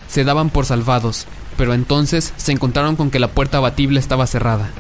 [0.09, 4.71] Se daban por salvados, pero entonces se encontraron con que la puerta abatible estaba cerrada.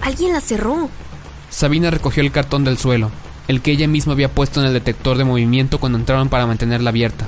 [0.00, 0.88] Alguien la cerró.
[1.50, 3.10] Sabina recogió el cartón del suelo,
[3.48, 6.90] el que ella misma había puesto en el detector de movimiento cuando entraron para mantenerla
[6.90, 7.26] abierta.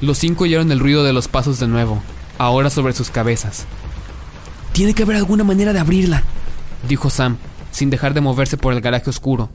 [0.00, 2.02] Los cinco oyeron el ruido de los pasos de nuevo,
[2.38, 3.66] ahora sobre sus cabezas.
[4.72, 6.22] Tiene que haber alguna manera de abrirla,
[6.88, 7.36] dijo Sam,
[7.70, 9.50] sin dejar de moverse por el garaje oscuro.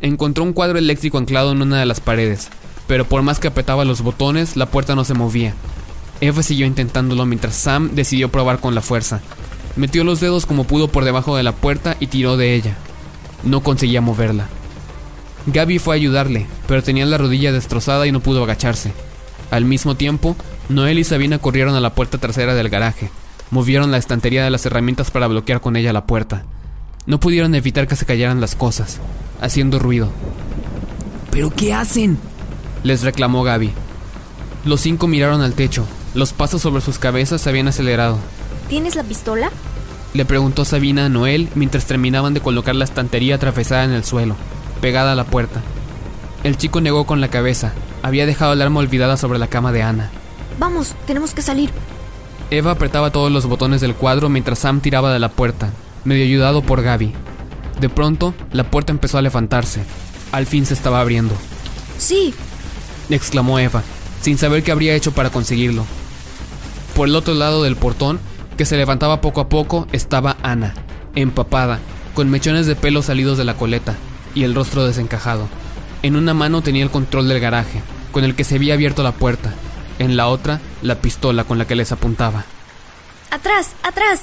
[0.00, 2.48] Encontró un cuadro eléctrico anclado en una de las paredes,
[2.86, 5.54] pero por más que apretaba los botones, la puerta no se movía.
[6.20, 9.20] Eva siguió intentándolo mientras Sam decidió probar con la fuerza.
[9.76, 12.76] Metió los dedos como pudo por debajo de la puerta y tiró de ella.
[13.42, 14.46] No conseguía moverla.
[15.46, 18.92] Gaby fue a ayudarle, pero tenía la rodilla destrozada y no pudo agacharse.
[19.50, 20.36] Al mismo tiempo,
[20.68, 23.10] Noel y Sabina corrieron a la puerta trasera del garaje.
[23.50, 26.44] Movieron la estantería de las herramientas para bloquear con ella la puerta.
[27.06, 29.00] No pudieron evitar que se cayeran las cosas,
[29.40, 30.10] haciendo ruido.
[31.30, 32.18] ¿Pero qué hacen?
[32.82, 33.72] les reclamó Gaby.
[34.64, 35.86] Los cinco miraron al techo.
[36.14, 38.18] Los pasos sobre sus cabezas se habían acelerado.
[38.68, 39.50] ¿Tienes la pistola?
[40.14, 44.36] Le preguntó Sabina a Noel mientras terminaban de colocar la estantería atravesada en el suelo,
[44.80, 45.60] pegada a la puerta.
[46.44, 47.72] El chico negó con la cabeza.
[48.02, 50.10] Había dejado el arma olvidada sobre la cama de Ana.
[50.58, 51.70] Vamos, tenemos que salir.
[52.50, 55.70] Eva apretaba todos los botones del cuadro mientras Sam tiraba de la puerta,
[56.04, 57.12] medio ayudado por Gaby.
[57.80, 59.82] De pronto, la puerta empezó a levantarse.
[60.32, 61.34] Al fin se estaba abriendo.
[61.98, 62.34] Sí,
[63.10, 63.82] exclamó Eva,
[64.20, 65.84] sin saber qué habría hecho para conseguirlo.
[66.94, 68.20] Por el otro lado del portón,
[68.56, 70.74] que se levantaba poco a poco, estaba Ana,
[71.14, 71.78] empapada,
[72.14, 73.94] con mechones de pelo salidos de la coleta
[74.34, 75.48] y el rostro desencajado.
[76.02, 77.80] En una mano tenía el control del garaje,
[78.12, 79.54] con el que se había abierto la puerta.
[79.98, 82.44] En la otra, la pistola con la que les apuntaba.
[83.30, 83.74] ¡Atrás!
[83.82, 84.22] ¡Atrás!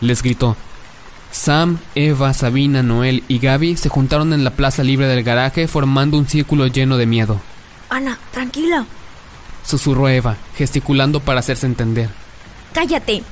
[0.00, 0.56] Les gritó.
[1.30, 6.16] Sam, Eva, Sabina, Noel y Gaby se juntaron en la plaza libre del garaje formando
[6.16, 7.40] un círculo lleno de miedo.
[7.90, 8.86] Ana, tranquila.
[9.64, 12.08] Susurró Eva, gesticulando para hacerse entender.
[12.78, 13.24] Cállate.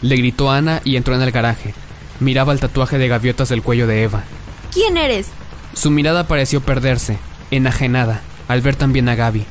[0.00, 1.74] Le gritó Ana y entró en el garaje.
[2.18, 4.24] Miraba el tatuaje de gaviotas del cuello de Eva.
[4.72, 5.26] ¿Quién eres?
[5.74, 7.18] Su mirada pareció perderse,
[7.50, 9.44] enajenada, al ver también a Gaby.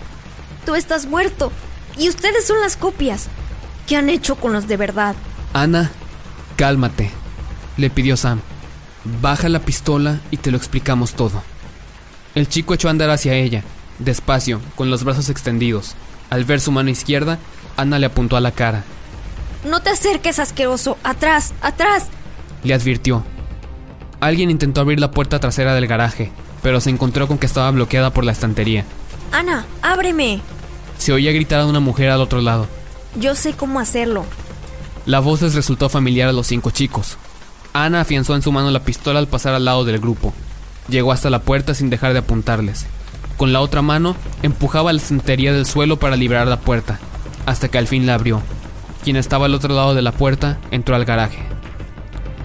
[0.65, 1.51] Tú estás muerto.
[1.95, 3.27] Y ustedes son las copias.
[3.85, 5.15] ¿Qué han hecho con los de verdad?
[5.53, 5.91] Ana,
[6.55, 7.11] cálmate,
[7.77, 8.41] le pidió Sam.
[9.21, 11.43] Baja la pistola y te lo explicamos todo.
[12.33, 13.63] El chico echó a andar hacia ella,
[13.99, 15.93] despacio, con los brazos extendidos.
[16.31, 17.37] Al ver su mano izquierda,
[17.77, 18.85] Ana le apuntó a la cara.
[19.65, 20.97] No te acerques, asqueroso.
[21.03, 22.07] Atrás, atrás.
[22.63, 23.23] Le advirtió.
[24.19, 28.11] Alguien intentó abrir la puerta trasera del garaje, pero se encontró con que estaba bloqueada
[28.11, 28.85] por la estantería.
[29.31, 30.39] Ana, ábreme.
[30.97, 32.67] Se oía gritar a una mujer al otro lado.
[33.19, 34.25] Yo sé cómo hacerlo.
[35.05, 37.17] La voz les resultó familiar a los cinco chicos.
[37.73, 40.33] Ana afianzó en su mano la pistola al pasar al lado del grupo.
[40.89, 42.85] Llegó hasta la puerta sin dejar de apuntarles.
[43.37, 46.99] Con la otra mano empujaba la estantería del suelo para liberar la puerta,
[47.45, 48.41] hasta que al fin la abrió.
[49.05, 51.37] Quien estaba al otro lado de la puerta entró al garaje.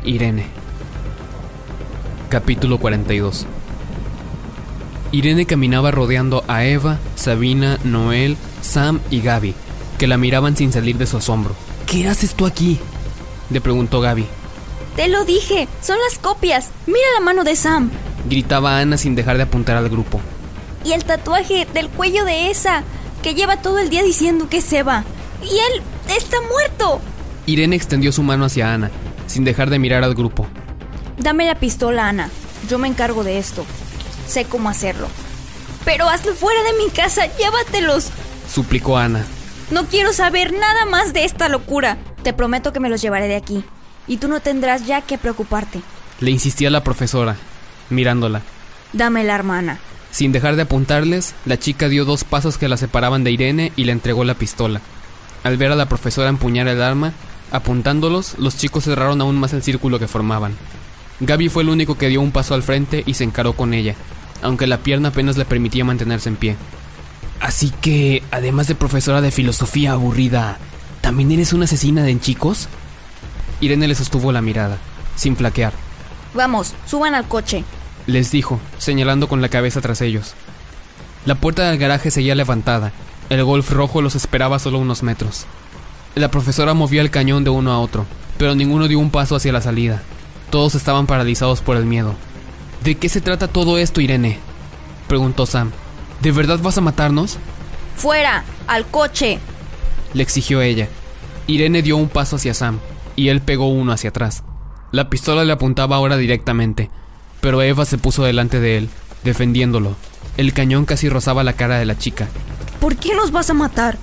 [0.04, 0.44] Irene.
[2.28, 3.46] Capítulo 42
[5.10, 9.54] Irene caminaba rodeando a Eva, Sabina, Noel, Sam y Gaby,
[9.96, 11.54] que la miraban sin salir de su asombro.
[11.86, 12.78] ¿Qué haces tú aquí?
[13.48, 14.26] Le preguntó Gaby.
[14.96, 16.68] Te lo dije, son las copias.
[16.86, 17.90] Mira la mano de Sam.
[18.28, 20.20] Gritaba Ana sin dejar de apuntar al grupo.
[20.84, 22.82] Y el tatuaje del cuello de esa,
[23.22, 25.04] que lleva todo el día diciendo que se va.
[25.42, 25.82] Y él
[26.16, 27.00] está muerto.
[27.46, 28.90] Irene extendió su mano hacia Ana,
[29.26, 30.46] sin dejar de mirar al grupo.
[31.18, 32.30] Dame la pistola, Ana.
[32.68, 33.64] Yo me encargo de esto.
[34.26, 35.08] Sé cómo hacerlo.
[35.84, 38.10] Pero hazlo fuera de mi casa, llévatelos.
[38.52, 39.24] Suplicó Ana.
[39.70, 41.98] No quiero saber nada más de esta locura.
[42.22, 43.64] Te prometo que me los llevaré de aquí.
[44.06, 45.80] Y tú no tendrás ya que preocuparte.
[46.20, 47.36] Le insistía la profesora,
[47.88, 48.42] mirándola.
[48.92, 49.78] Dame la hermana.
[50.10, 53.84] Sin dejar de apuntarles, la chica dio dos pasos que la separaban de Irene y
[53.84, 54.80] le entregó la pistola.
[55.42, 57.12] Al ver a la profesora empuñar el arma,
[57.50, 60.56] apuntándolos, los chicos cerraron aún más el círculo que formaban.
[61.20, 63.94] Gaby fue el único que dio un paso al frente y se encaró con ella,
[64.42, 66.56] aunque la pierna apenas le permitía mantenerse en pie.
[67.40, 70.58] Así que, además de profesora de filosofía aburrida,
[71.00, 72.68] ¿también eres una asesina de chicos?
[73.60, 74.78] Irene le sostuvo la mirada,
[75.16, 75.72] sin flaquear.
[76.34, 77.64] Vamos, suban al coche.
[78.06, 80.34] Les dijo, señalando con la cabeza tras ellos.
[81.26, 82.92] La puerta del garaje seguía levantada.
[83.30, 85.46] El golf rojo los esperaba solo unos metros.
[86.16, 88.04] La profesora movía el cañón de uno a otro,
[88.36, 90.02] pero ninguno dio un paso hacia la salida.
[90.50, 92.16] Todos estaban paralizados por el miedo.
[92.82, 94.38] ¿De qué se trata todo esto, Irene?
[95.06, 95.70] preguntó Sam.
[96.20, 97.38] ¿De verdad vas a matarnos?
[97.96, 99.38] Fuera, al coche.
[100.12, 100.88] Le exigió ella.
[101.46, 102.80] Irene dio un paso hacia Sam,
[103.14, 104.42] y él pegó uno hacia atrás.
[104.90, 106.90] La pistola le apuntaba ahora directamente,
[107.40, 108.88] pero Eva se puso delante de él,
[109.22, 109.94] defendiéndolo.
[110.36, 112.28] El cañón casi rozaba la cara de la chica.
[112.80, 113.98] ¿Por qué nos vas a matar?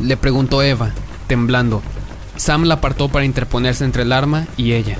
[0.00, 0.90] Le preguntó Eva,
[1.26, 1.82] temblando.
[2.36, 4.96] Sam la apartó para interponerse entre el arma y ella.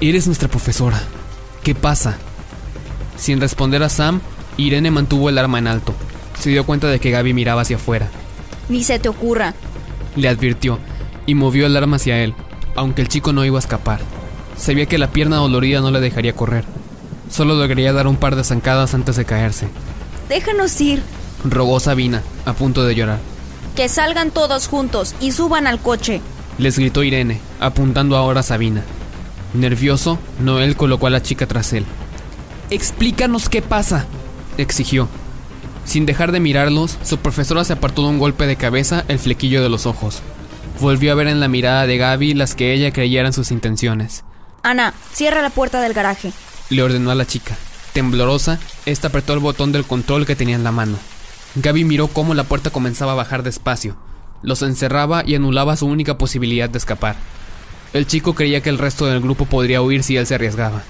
[0.00, 1.00] Eres nuestra profesora.
[1.62, 2.18] ¿Qué pasa?
[3.16, 4.20] Sin responder a Sam,
[4.56, 5.94] Irene mantuvo el arma en alto.
[6.38, 8.08] Se dio cuenta de que Gaby miraba hacia afuera.
[8.68, 9.54] Ni se te ocurra.
[10.16, 10.78] Le advirtió
[11.26, 12.34] y movió el arma hacia él,
[12.76, 14.00] aunque el chico no iba a escapar.
[14.56, 16.64] Sabía que la pierna dolorida no le dejaría correr.
[17.30, 19.68] Solo lograría dar un par de zancadas antes de caerse.
[20.28, 21.02] Déjanos ir.
[21.44, 23.18] Rogó Sabina, a punto de llorar.
[23.76, 26.20] Que salgan todos juntos y suban al coche.
[26.58, 28.82] Les gritó Irene, apuntando ahora a Sabina.
[29.54, 31.84] Nervioso, Noel colocó a la chica tras él.
[32.70, 34.06] Explícanos qué pasa,
[34.58, 35.08] exigió.
[35.84, 39.62] Sin dejar de mirarlos, su profesora se apartó de un golpe de cabeza el flequillo
[39.62, 40.20] de los ojos.
[40.80, 44.24] Volvió a ver en la mirada de Gaby las que ella creyera en sus intenciones.
[44.62, 46.32] Ana, cierra la puerta del garaje.
[46.68, 47.56] Le ordenó a la chica.
[47.92, 50.96] Temblorosa, esta apretó el botón del control que tenía en la mano.
[51.56, 53.96] Gaby miró cómo la puerta comenzaba a bajar despacio.
[54.42, 57.16] Los encerraba y anulaba su única posibilidad de escapar.
[57.92, 60.82] El chico creía que el resto del grupo podría huir si él se arriesgaba.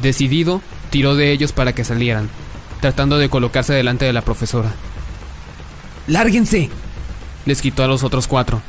[0.00, 2.30] Decidido, tiró de ellos para que salieran,
[2.80, 4.72] tratando de colocarse delante de la profesora.
[6.06, 6.70] ¡Lárguense!
[7.44, 8.62] Les quitó a los otros cuatro.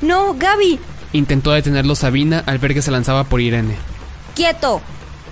[0.00, 0.78] No, Gaby.
[1.12, 3.76] Intentó detenerlo Sabina al ver que se lanzaba por Irene.
[4.36, 4.80] Quieto.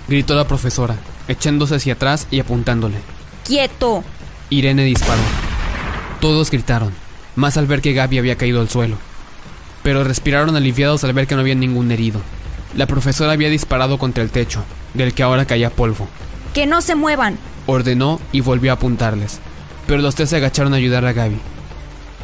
[0.09, 0.95] Gritó la profesora,
[1.27, 2.97] echándose hacia atrás y apuntándole.
[3.45, 4.03] Quieto.
[4.49, 5.21] Irene disparó.
[6.21, 6.93] Todos gritaron,
[7.35, 8.97] más al ver que Gaby había caído al suelo.
[9.83, 12.21] Pero respiraron aliviados al ver que no había ningún herido.
[12.75, 16.07] La profesora había disparado contra el techo, del que ahora caía polvo.
[16.53, 17.37] Que no se muevan.
[17.65, 19.39] Ordenó y volvió a apuntarles.
[19.85, 21.39] Pero los tres se agacharon a ayudar a Gaby.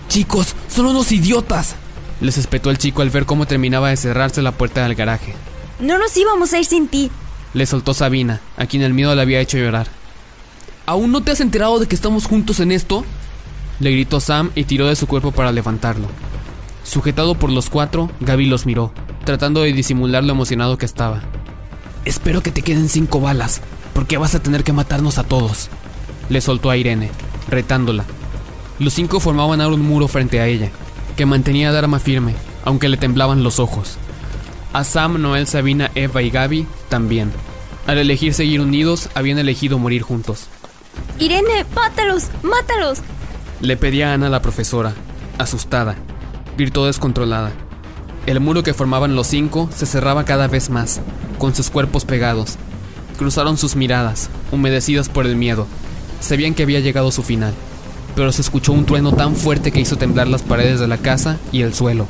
[0.08, 1.76] Chicos, son unos idiotas.
[2.22, 5.34] Les espetó el chico al ver cómo terminaba de cerrarse la puerta del garaje.
[5.80, 7.12] No nos íbamos a ir sin ti.
[7.54, 9.88] Le soltó Sabina, a quien el miedo le había hecho llorar.
[10.86, 13.06] ¿Aún no te has enterado de que estamos juntos en esto?
[13.80, 16.08] Le gritó Sam y tiró de su cuerpo para levantarlo.
[16.84, 18.92] Sujetado por los cuatro, Gaby los miró,
[19.24, 21.22] tratando de disimular lo emocionado que estaba.
[22.04, 23.62] Espero que te queden cinco balas,
[23.94, 25.70] porque vas a tener que matarnos a todos.
[26.28, 27.12] Le soltó a Irene,
[27.48, 28.04] retándola.
[28.78, 30.70] Los cinco formaban ahora un muro frente a ella,
[31.16, 33.96] que mantenía el arma firme, aunque le temblaban los ojos.
[34.74, 37.32] A Sam, Noel, Sabina, Eva y Gaby también.
[37.88, 40.48] Al elegir seguir unidos, habían elegido morir juntos.
[41.20, 43.00] Irene, mátalos, mátalos.
[43.62, 44.94] Le pedía a Ana la profesora,
[45.38, 45.96] asustada.
[46.58, 47.52] Gritó descontrolada.
[48.26, 51.02] El muro que formaban los cinco se cerraba cada vez más,
[51.38, 52.58] con sus cuerpos pegados.
[53.18, 55.68] Cruzaron sus miradas, humedecidas por el miedo.
[56.20, 57.54] Sabían que había llegado su final,
[58.16, 61.38] pero se escuchó un trueno tan fuerte que hizo temblar las paredes de la casa
[61.52, 62.08] y el suelo.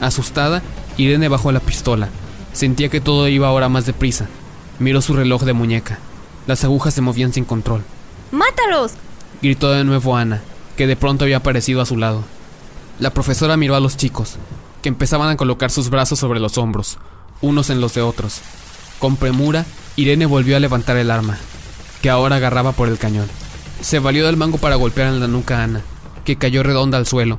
[0.00, 0.62] Asustada,
[0.96, 2.08] Irene bajó la pistola.
[2.52, 4.26] Sentía que todo iba ahora más deprisa.
[4.78, 5.98] Miró su reloj de muñeca.
[6.46, 7.82] Las agujas se movían sin control.
[8.30, 8.92] ¡Mátalos!
[9.42, 10.42] Gritó de nuevo Ana,
[10.76, 12.24] que de pronto había aparecido a su lado.
[12.98, 14.36] La profesora miró a los chicos,
[14.82, 16.98] que empezaban a colocar sus brazos sobre los hombros,
[17.40, 18.40] unos en los de otros.
[18.98, 21.38] Con premura, Irene volvió a levantar el arma,
[22.02, 23.28] que ahora agarraba por el cañón.
[23.80, 25.82] Se valió del mango para golpear en la nuca a Ana,
[26.24, 27.38] que cayó redonda al suelo.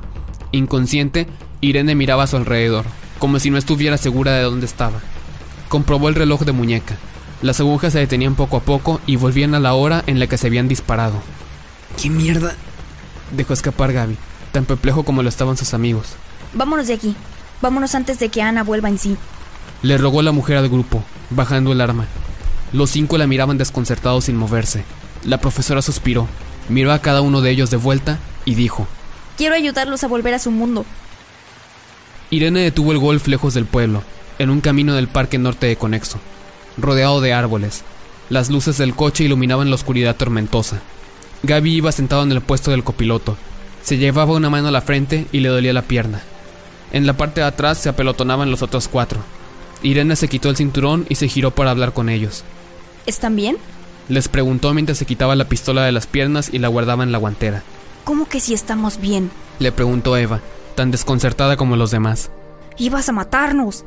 [0.52, 1.26] Inconsciente,
[1.60, 2.86] Irene miraba a su alrededor,
[3.18, 5.00] como si no estuviera segura de dónde estaba.
[5.68, 6.96] Comprobó el reloj de muñeca.
[7.40, 10.38] Las agujas se detenían poco a poco y volvían a la hora en la que
[10.38, 11.20] se habían disparado.
[12.00, 12.54] ¿Qué mierda?
[13.30, 14.16] Dejó escapar Gaby,
[14.52, 16.16] tan perplejo como lo estaban sus amigos.
[16.52, 17.14] Vámonos de aquí.
[17.60, 19.16] Vámonos antes de que Ana vuelva en sí.
[19.82, 22.06] Le rogó la mujer al grupo, bajando el arma.
[22.72, 24.84] Los cinco la miraban desconcertados sin moverse.
[25.24, 26.28] La profesora suspiró,
[26.68, 28.86] miró a cada uno de ellos de vuelta y dijo,
[29.36, 30.84] Quiero ayudarlos a volver a su mundo.
[32.30, 34.02] Irene detuvo el golf lejos del pueblo,
[34.38, 36.18] en un camino del parque norte de Conexo,
[36.78, 37.82] rodeado de árboles.
[38.30, 40.80] Las luces del coche iluminaban la oscuridad tormentosa.
[41.42, 43.36] Gaby iba sentado en el puesto del copiloto.
[43.82, 46.22] Se llevaba una mano a la frente y le dolía la pierna.
[46.92, 49.20] En la parte de atrás se apelotonaban los otros cuatro.
[49.82, 52.44] Irene se quitó el cinturón y se giró para hablar con ellos.
[53.06, 53.56] ¿Están bien?
[54.08, 57.18] Les preguntó mientras se quitaba la pistola de las piernas y la guardaba en la
[57.18, 57.62] guantera.
[58.04, 59.30] ¿Cómo que si estamos bien?
[59.58, 60.40] Le preguntó Eva,
[60.74, 62.30] tan desconcertada como los demás.
[62.78, 63.84] Ibas a matarnos.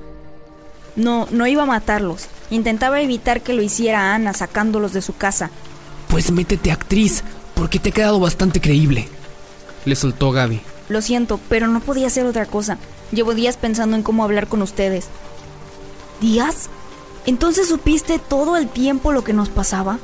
[0.95, 2.27] No, no iba a matarlos.
[2.51, 5.49] Intentaba evitar que lo hiciera Ana sacándolos de su casa.
[6.09, 7.23] Pues métete actriz,
[7.55, 9.07] porque te ha quedado bastante creíble.
[9.85, 10.61] Le soltó Gaby.
[10.89, 12.77] Lo siento, pero no podía hacer otra cosa.
[13.11, 15.07] Llevo días pensando en cómo hablar con ustedes.
[16.19, 16.69] ¿Días?
[17.25, 19.99] ¿Entonces supiste todo el tiempo lo que nos pasaba?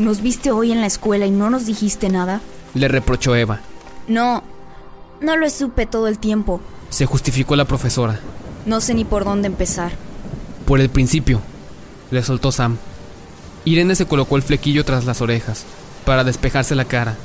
[0.00, 2.40] ¿Nos viste hoy en la escuela y no nos dijiste nada?
[2.74, 3.60] Le reprochó Eva.
[4.08, 4.42] No,
[5.20, 6.60] no lo supe todo el tiempo.
[6.90, 8.18] Se justificó la profesora.
[8.66, 9.92] No sé ni por dónde empezar.
[10.66, 11.40] Por el principio,
[12.12, 12.76] le soltó Sam.
[13.64, 15.64] Irene se colocó el flequillo tras las orejas,
[16.04, 17.16] para despejarse la cara.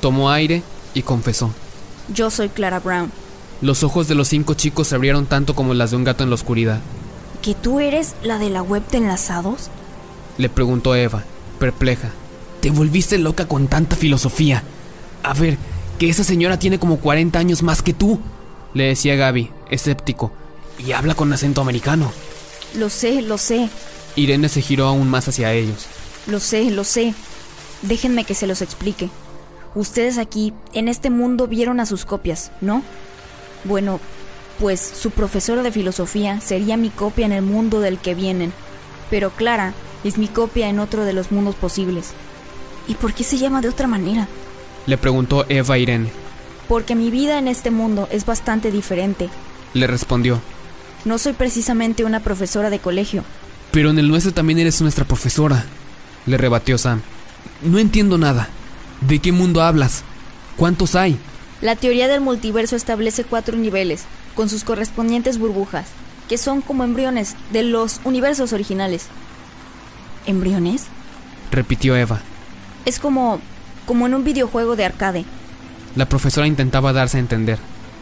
[0.00, 0.62] Tomó aire
[0.94, 1.50] y confesó.
[2.14, 3.10] Yo soy Clara Brown.
[3.60, 6.30] Los ojos de los cinco chicos se abrieron tanto como las de un gato en
[6.30, 6.80] la oscuridad.
[7.42, 9.68] ¿Que tú eres la de la web de enlazados?
[10.38, 11.24] Le preguntó Eva,
[11.58, 12.10] perpleja.
[12.60, 14.62] Te volviste loca con tanta filosofía.
[15.24, 15.58] A ver,
[15.98, 18.20] que esa señora tiene como 40 años más que tú.
[18.72, 20.30] Le decía Gaby, escéptico.
[20.78, 22.12] Y habla con acento americano.
[22.76, 23.68] Lo sé, lo sé.
[24.18, 25.86] Irene se giró aún más hacia ellos.
[26.26, 27.14] Lo sé, lo sé.
[27.82, 29.08] Déjenme que se los explique.
[29.74, 32.82] Ustedes aquí, en este mundo, vieron a sus copias, ¿no?
[33.64, 34.00] Bueno,
[34.58, 38.52] pues su profesora de filosofía sería mi copia en el mundo del que vienen.
[39.10, 39.72] Pero Clara
[40.04, 42.10] es mi copia en otro de los mundos posibles.
[42.88, 44.28] ¿Y por qué se llama de otra manera?
[44.86, 46.10] Le preguntó Eva a Irene.
[46.66, 49.28] Porque mi vida en este mundo es bastante diferente.
[49.74, 50.40] Le respondió.
[51.04, 53.24] No soy precisamente una profesora de colegio.
[53.72, 55.64] Pero en el nuestro también eres nuestra profesora.
[56.26, 57.02] Le rebatió Sam.
[57.62, 58.48] No entiendo nada.
[59.00, 60.02] ¿De qué mundo hablas?
[60.56, 61.18] ¿Cuántos hay?
[61.60, 64.04] La teoría del multiverso establece cuatro niveles,
[64.34, 65.86] con sus correspondientes burbujas,
[66.28, 69.06] que son como embriones de los universos originales.
[70.26, 70.84] ¿Embriones?
[71.50, 72.20] Repitió Eva.
[72.84, 73.40] Es como.
[73.86, 75.24] como en un videojuego de arcade.
[75.96, 77.58] La profesora intentaba darse a entender.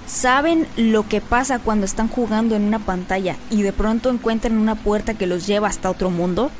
[0.07, 4.77] ¿Saben lo que pasa cuando están jugando en una pantalla y de pronto encuentran una
[4.77, 6.51] puerta que los lleva hasta otro mundo?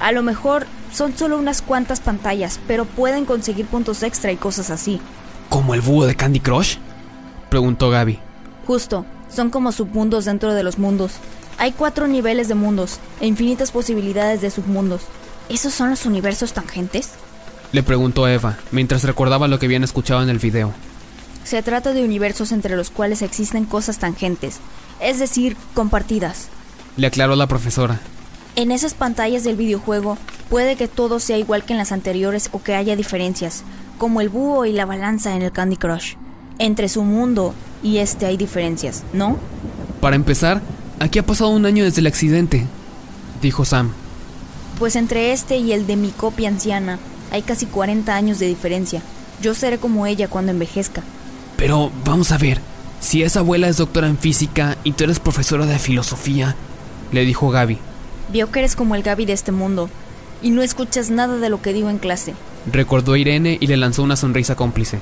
[0.00, 4.70] A lo mejor son solo unas cuantas pantallas, pero pueden conseguir puntos extra y cosas
[4.70, 4.98] así.
[5.50, 6.76] ¿Como el búho de Candy Crush?
[7.50, 8.18] Preguntó Gaby.
[8.66, 11.12] Justo, son como submundos dentro de los mundos.
[11.58, 15.02] Hay cuatro niveles de mundos e infinitas posibilidades de submundos.
[15.50, 17.10] ¿Esos son los universos tangentes?
[17.72, 20.72] Le preguntó Eva, mientras recordaba lo que habían escuchado en el video.
[21.44, 24.58] Se trata de universos entre los cuales existen cosas tangentes,
[25.00, 26.48] es decir, compartidas.
[26.96, 28.00] Le aclaró la profesora.
[28.56, 30.18] En esas pantallas del videojuego
[30.48, 33.62] puede que todo sea igual que en las anteriores o que haya diferencias,
[33.98, 36.14] como el búho y la balanza en el Candy Crush.
[36.58, 39.38] Entre su mundo y este hay diferencias, ¿no?
[40.00, 40.60] Para empezar,
[40.98, 42.66] aquí ha pasado un año desde el accidente,
[43.40, 43.92] dijo Sam.
[44.78, 46.98] Pues entre este y el de mi copia anciana
[47.30, 49.02] hay casi 40 años de diferencia.
[49.40, 51.02] Yo seré como ella cuando envejezca.
[51.60, 52.58] Pero vamos a ver,
[53.00, 56.56] si esa abuela es doctora en física y tú eres profesora de filosofía,
[57.12, 57.76] le dijo Gaby.
[58.32, 59.90] Vio que eres como el Gaby de este mundo.
[60.42, 62.32] y no escuchas nada de lo que digo en clase.
[62.72, 65.00] Recordó Irene y le lanzó una sonrisa cómplice.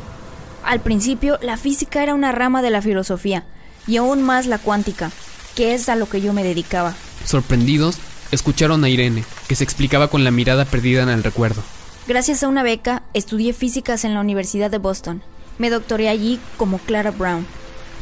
[0.64, 3.44] Al principio, la física era una rama de la filosofía,
[3.86, 5.12] y aún más la cuántica,
[5.54, 6.94] que es a lo que yo me dedicaba.
[7.24, 7.98] Sorprendidos,
[8.32, 11.62] escucharon a Irene, que se explicaba con la mirada perdida en el recuerdo.
[12.09, 15.22] Gracias a una beca, estudié físicas en la Universidad de Boston.
[15.59, 17.46] Me doctoré allí como Clara Brown.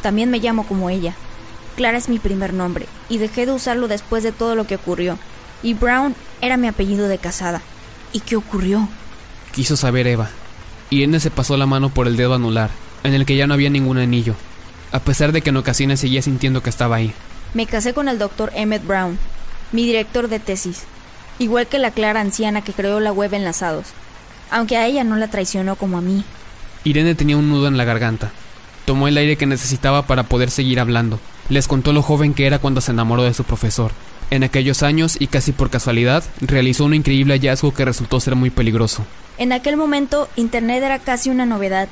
[0.02, 1.14] También me llamo como ella.
[1.76, 5.18] Clara es mi primer nombre, y dejé de usarlo después de todo lo que ocurrió.
[5.62, 7.62] Y Brown era mi apellido de casada.
[8.12, 8.88] ¿Y qué ocurrió?
[9.52, 10.30] Quiso saber Eva.
[10.90, 12.70] Irene se pasó la mano por el dedo anular,
[13.02, 14.34] en el que ya no había ningún anillo,
[14.92, 17.12] a pesar de que en ocasiones seguía sintiendo que estaba ahí.
[17.54, 19.18] Me casé con el doctor Emmett Brown,
[19.72, 20.82] mi director de tesis,
[21.38, 23.86] igual que la Clara anciana que creó la web Enlazados,
[24.50, 26.24] aunque a ella no la traicionó como a mí.
[26.87, 28.30] Irene tenía un nudo en la garganta.
[28.84, 31.18] Tomó el aire que necesitaba para poder seguir hablando.
[31.49, 33.91] Les contó lo joven que era cuando se enamoró de su profesor.
[34.30, 38.51] En aquellos años, y casi por casualidad, realizó un increíble hallazgo que resultó ser muy
[38.51, 39.05] peligroso.
[39.37, 41.89] En aquel momento, Internet era casi una novedad.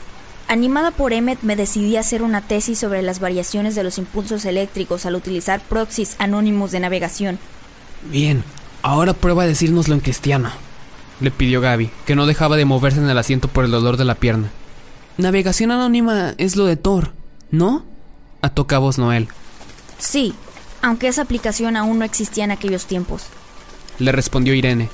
[0.47, 4.45] Animada por Emmet, me decidí a hacer una tesis sobre las variaciones de los impulsos
[4.45, 7.41] eléctricos al utilizar proxies anónimos de navegación.
[8.13, 8.45] Bien,
[8.83, 10.53] ahora prueba a decírnoslo en cristiano.
[11.21, 14.05] Le pidió Gaby, que no dejaba de moverse en el asiento por el dolor de
[14.05, 14.51] la pierna.
[15.17, 17.13] Navegación anónima es lo de Thor,
[17.51, 17.85] ¿no?
[18.43, 19.29] Ató cabos Noel.
[19.99, 20.35] Sí,
[20.83, 23.27] aunque esa aplicación aún no existía en aquellos tiempos.
[23.99, 24.89] Le respondió Irene.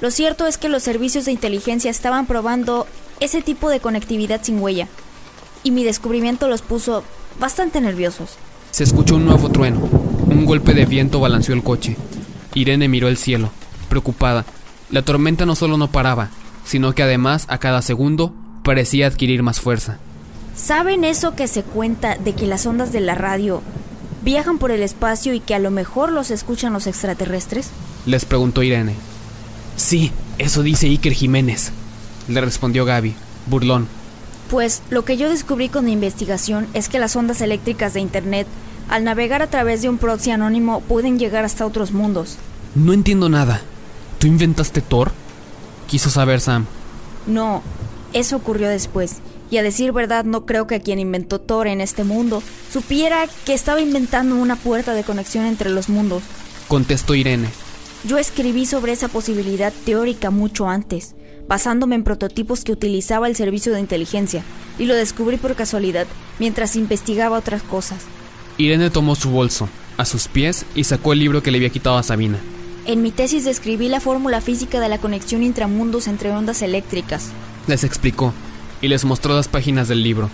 [0.00, 2.86] Lo cierto es que los servicios de inteligencia estaban probando
[3.20, 4.88] ese tipo de conectividad sin huella,
[5.64, 7.02] y mi descubrimiento los puso
[7.40, 8.36] bastante nerviosos.
[8.70, 9.80] Se escuchó un nuevo trueno.
[9.80, 11.96] Un golpe de viento balanceó el coche.
[12.54, 13.50] Irene miró el cielo,
[13.88, 14.44] preocupada.
[14.90, 16.30] La tormenta no solo no paraba,
[16.64, 18.34] sino que además a cada segundo
[18.64, 19.98] parecía adquirir más fuerza.
[20.56, 23.62] ¿Saben eso que se cuenta de que las ondas de la radio
[24.24, 27.70] viajan por el espacio y que a lo mejor los escuchan los extraterrestres?
[28.06, 28.94] Les preguntó Irene.
[29.76, 31.70] Sí, eso dice Iker Jiménez.
[32.28, 33.14] Le respondió Gaby,
[33.46, 33.86] burlón.
[34.50, 38.46] Pues lo que yo descubrí con mi investigación es que las ondas eléctricas de Internet,
[38.88, 42.36] al navegar a través de un proxy anónimo, pueden llegar hasta otros mundos.
[42.74, 43.62] No entiendo nada.
[44.18, 45.12] ¿Tú inventaste Thor?
[45.86, 46.66] Quiso saber Sam.
[47.26, 47.62] No,
[48.14, 49.16] eso ocurrió después.
[49.50, 52.42] Y a decir verdad, no creo que quien inventó Thor en este mundo
[52.72, 56.22] supiera que estaba inventando una puerta de conexión entre los mundos.
[56.66, 57.48] Contestó Irene.
[58.04, 61.14] Yo escribí sobre esa posibilidad teórica mucho antes,
[61.48, 64.42] basándome en prototipos que utilizaba el servicio de inteligencia,
[64.78, 66.06] y lo descubrí por casualidad,
[66.38, 68.04] mientras investigaba otras cosas.
[68.58, 71.96] Irene tomó su bolso, a sus pies, y sacó el libro que le había quitado
[71.96, 72.38] a Sabina.
[72.86, 77.30] En mi tesis describí la fórmula física de la conexión intramundos entre ondas eléctricas.
[77.66, 78.32] Les explicó,
[78.80, 80.30] y les mostró las páginas del libro.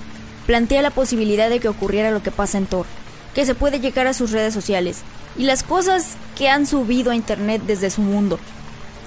[0.47, 2.87] Plantea la posibilidad de que ocurriera lo que pasa en Thor,
[3.35, 5.03] que se puede llegar a sus redes sociales,
[5.39, 8.41] y las cosas que han subido a internet desde su mundo.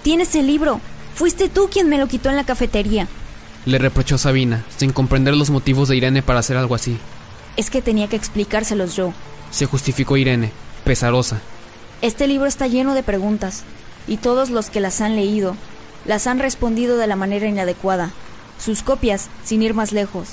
[0.03, 0.80] Tienes el libro.
[1.15, 3.07] Fuiste tú quien me lo quitó en la cafetería.
[3.65, 6.97] Le reprochó Sabina, sin comprender los motivos de Irene para hacer algo así.
[7.55, 9.13] Es que tenía que explicárselos yo.
[9.51, 10.51] Se justificó Irene,
[10.84, 11.41] pesarosa.
[12.01, 13.63] Este libro está lleno de preguntas,
[14.07, 15.55] y todos los que las han leído
[16.06, 18.12] las han respondido de la manera inadecuada.
[18.60, 20.30] Sus copias, sin ir más lejos.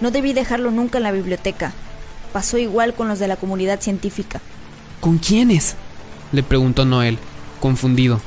[0.00, 1.72] No debí dejarlo nunca en la biblioteca.
[2.32, 4.40] Pasó igual con los de la comunidad científica.
[5.00, 5.76] ¿Con quiénes?
[6.32, 7.18] Le preguntó Noel,
[7.60, 8.20] confundido.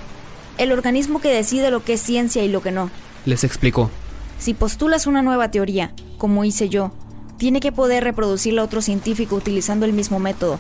[0.58, 2.90] El organismo que decide lo que es ciencia y lo que no.
[3.26, 3.92] Les explicó.
[4.40, 6.92] Si postulas una nueva teoría, como hice yo,
[7.38, 10.60] tiene que poder reproducirla otro científico utilizando el mismo método.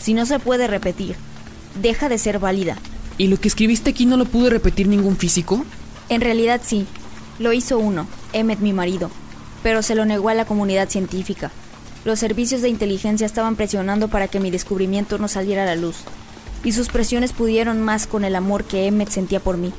[0.00, 1.16] Si no se puede repetir,
[1.80, 2.78] deja de ser válida.
[3.20, 5.66] ¿Y lo que escribiste aquí no lo pudo repetir ningún físico?
[6.08, 6.86] En realidad sí.
[7.38, 9.10] Lo hizo uno, Emmet mi marido,
[9.62, 11.50] pero se lo negó a la comunidad científica.
[12.06, 15.96] Los servicios de inteligencia estaban presionando para que mi descubrimiento no saliera a la luz,
[16.64, 19.70] y sus presiones pudieron más con el amor que Emmet sentía por mí.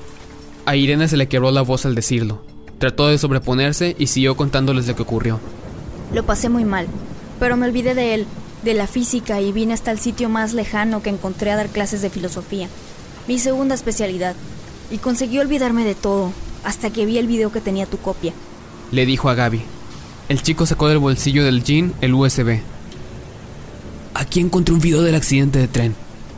[0.67, 2.43] A Irene se le quebró la voz al decirlo.
[2.77, 5.39] Trató de sobreponerse y siguió contándoles lo que ocurrió.
[6.13, 6.85] Lo pasé muy mal,
[7.39, 8.27] pero me olvidé de él,
[8.61, 12.03] de la física y vine hasta el sitio más lejano que encontré a dar clases
[12.03, 12.67] de filosofía,
[13.27, 14.35] mi segunda especialidad,
[14.89, 16.31] y conseguí olvidarme de todo,
[16.63, 18.33] hasta que vi el video que tenía tu copia.
[18.91, 19.61] Le dijo a Gaby.
[20.29, 22.59] El chico sacó del bolsillo del jean el USB.
[24.13, 25.95] Aquí encontré un video del accidente de tren.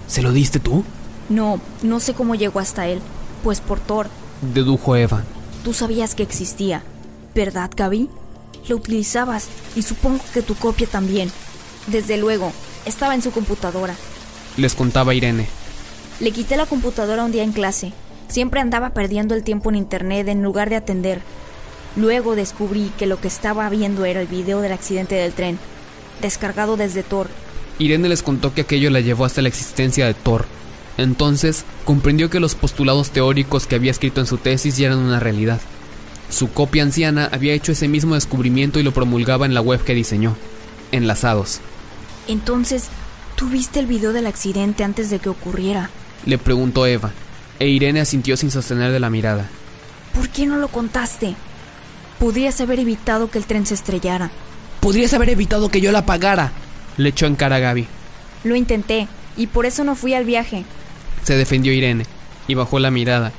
[0.08, 0.84] ¿Se lo diste tú?
[1.30, 3.00] No, no sé cómo llegó hasta él,
[3.44, 4.08] pues por Thor.
[4.54, 5.24] Dedujo Eva.
[5.64, 6.84] Tú sabías que existía,
[7.34, 8.10] ¿verdad, Gaby?
[8.68, 11.32] Lo utilizabas y supongo que tu copia también.
[11.88, 12.52] Desde luego,
[12.86, 13.96] estaba en su computadora.
[14.58, 15.48] Les contaba Irene.
[16.24, 17.91] Le quité la computadora un día en clase.
[18.30, 21.19] Siempre andaba perdiendo el tiempo en internet en lugar de atender.
[21.97, 25.59] Luego descubrí que lo que estaba viendo era el video del accidente del tren,
[26.21, 27.28] descargado desde Thor.
[27.78, 30.45] Irene les contó que aquello la llevó hasta la existencia de Thor.
[30.97, 35.19] Entonces comprendió que los postulados teóricos que había escrito en su tesis ya eran una
[35.19, 35.59] realidad.
[36.30, 39.93] Su copia anciana había hecho ese mismo descubrimiento y lo promulgaba en la web que
[39.93, 40.38] diseñó.
[40.93, 41.59] Enlazados.
[42.30, 42.88] Entonces,
[43.36, 45.89] ¿tú viste el video del accidente antes de que ocurriera?
[46.26, 47.11] Le preguntó Eva,
[47.59, 49.49] e Irene asintió sin sostener de la mirada.
[50.13, 51.36] ¿Por qué no lo contaste?
[52.19, 54.32] Podrías haber evitado que el tren se estrellara.
[54.80, 56.51] Podrías haber evitado que yo la pagara.
[56.97, 57.88] Le echó en cara a Gaby.
[58.43, 60.65] Lo intenté, y por eso no fui al viaje.
[61.24, 62.05] Se defendió Irene,
[62.47, 63.32] y bajó la mirada,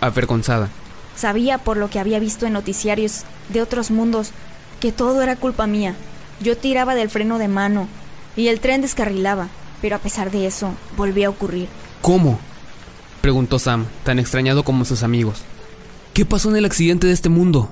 [0.00, 0.68] avergonzada.
[1.16, 4.30] Sabía por lo que había visto en noticiarios de otros mundos
[4.80, 5.94] que todo era culpa mía.
[6.40, 7.88] Yo tiraba del freno de mano
[8.36, 9.48] y el tren descarrilaba,
[9.82, 11.68] pero a pesar de eso, volvió a ocurrir.
[12.02, 12.38] ¿Cómo?
[13.20, 15.42] preguntó Sam, tan extrañado como sus amigos.
[16.14, 17.68] ¿Qué pasó en el accidente de este mundo?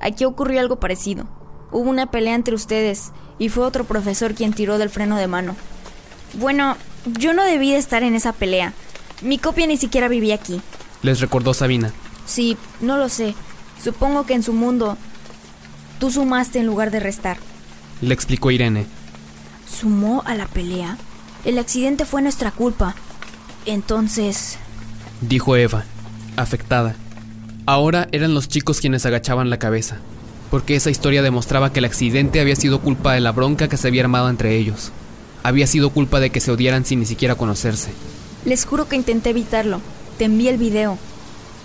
[0.00, 1.26] Aquí ocurrió algo parecido.
[1.70, 5.54] Hubo una pelea entre ustedes y fue otro profesor quien tiró del freno de mano.
[6.34, 6.76] Bueno,
[7.18, 8.72] yo no debí de estar en esa pelea.
[9.22, 10.60] Mi copia ni siquiera vivía aquí.
[11.02, 11.92] Les recordó Sabina.
[12.26, 13.34] Sí, no lo sé.
[13.82, 14.96] Supongo que en su mundo
[15.98, 17.38] tú sumaste en lugar de restar.
[18.00, 18.86] Le explicó Irene.
[19.68, 20.96] ¿Sumó a la pelea?
[21.44, 22.94] El accidente fue nuestra culpa.
[23.70, 24.58] Entonces...
[25.20, 25.84] Dijo Eva,
[26.36, 26.96] afectada.
[27.66, 29.98] Ahora eran los chicos quienes agachaban la cabeza,
[30.50, 33.86] porque esa historia demostraba que el accidente había sido culpa de la bronca que se
[33.86, 34.90] había armado entre ellos.
[35.44, 37.90] Había sido culpa de que se odiaran sin ni siquiera conocerse.
[38.44, 39.80] Les juro que intenté evitarlo.
[40.18, 40.98] Te envié el video.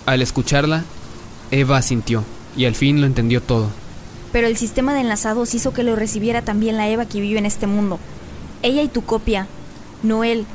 [0.06, 0.84] Al escucharla,
[1.50, 2.22] Eva asintió
[2.56, 3.68] y al fin lo entendió todo.
[4.30, 7.46] Pero el sistema de enlazados hizo que lo recibiera también la Eva que vive en
[7.46, 7.98] este mundo.
[8.62, 9.48] Ella y tu copia,
[10.04, 10.46] Noel,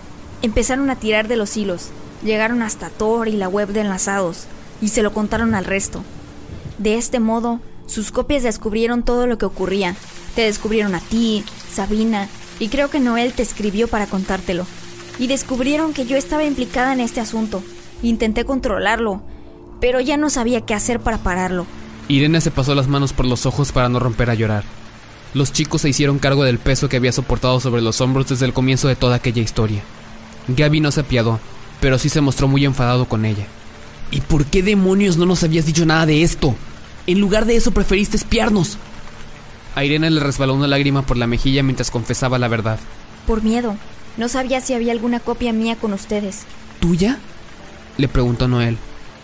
[0.41, 1.89] empezaron a tirar de los hilos.
[2.23, 4.45] Llegaron hasta Thor y la web de enlazados
[4.81, 6.03] y se lo contaron al resto.
[6.77, 9.95] De este modo, sus copias descubrieron todo lo que ocurría.
[10.35, 12.27] Te descubrieron a ti, Sabina,
[12.59, 14.65] y creo que Noel te escribió para contártelo.
[15.19, 17.61] Y descubrieron que yo estaba implicada en este asunto.
[18.01, 19.21] Intenté controlarlo,
[19.79, 21.65] pero ya no sabía qué hacer para pararlo.
[22.07, 24.63] Irene se pasó las manos por los ojos para no romper a llorar.
[25.33, 28.53] Los chicos se hicieron cargo del peso que había soportado sobre los hombros desde el
[28.53, 29.81] comienzo de toda aquella historia.
[30.47, 31.39] Gaby no se apiadó,
[31.79, 33.45] pero sí se mostró muy enfadado con ella.
[34.11, 36.55] ¿Y por qué demonios no nos habías dicho nada de esto?
[37.07, 38.77] En lugar de eso preferiste espiarnos.
[39.75, 42.79] A Irene le resbaló una lágrima por la mejilla mientras confesaba la verdad.
[43.25, 43.77] Por miedo.
[44.17, 46.41] No sabía si había alguna copia mía con ustedes.
[46.81, 47.19] ¿Tuya?
[47.97, 48.77] Le preguntó Noel.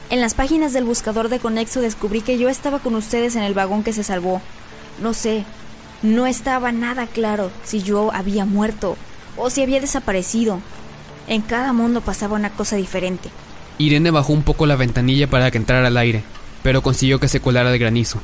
[0.09, 3.53] En las páginas del buscador de Conexo descubrí que yo estaba con ustedes en el
[3.53, 4.41] vagón que se salvó.
[5.01, 5.43] No sé,
[6.01, 8.95] no estaba nada claro si yo había muerto
[9.35, 10.61] o si había desaparecido.
[11.27, 13.29] En cada mundo pasaba una cosa diferente.
[13.77, 16.23] Irene bajó un poco la ventanilla para que entrara el aire,
[16.63, 18.19] pero consiguió que se colara el granizo.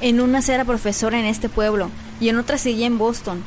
[0.00, 1.90] En unas era profesora en este pueblo
[2.20, 3.42] y en otras seguía en Boston.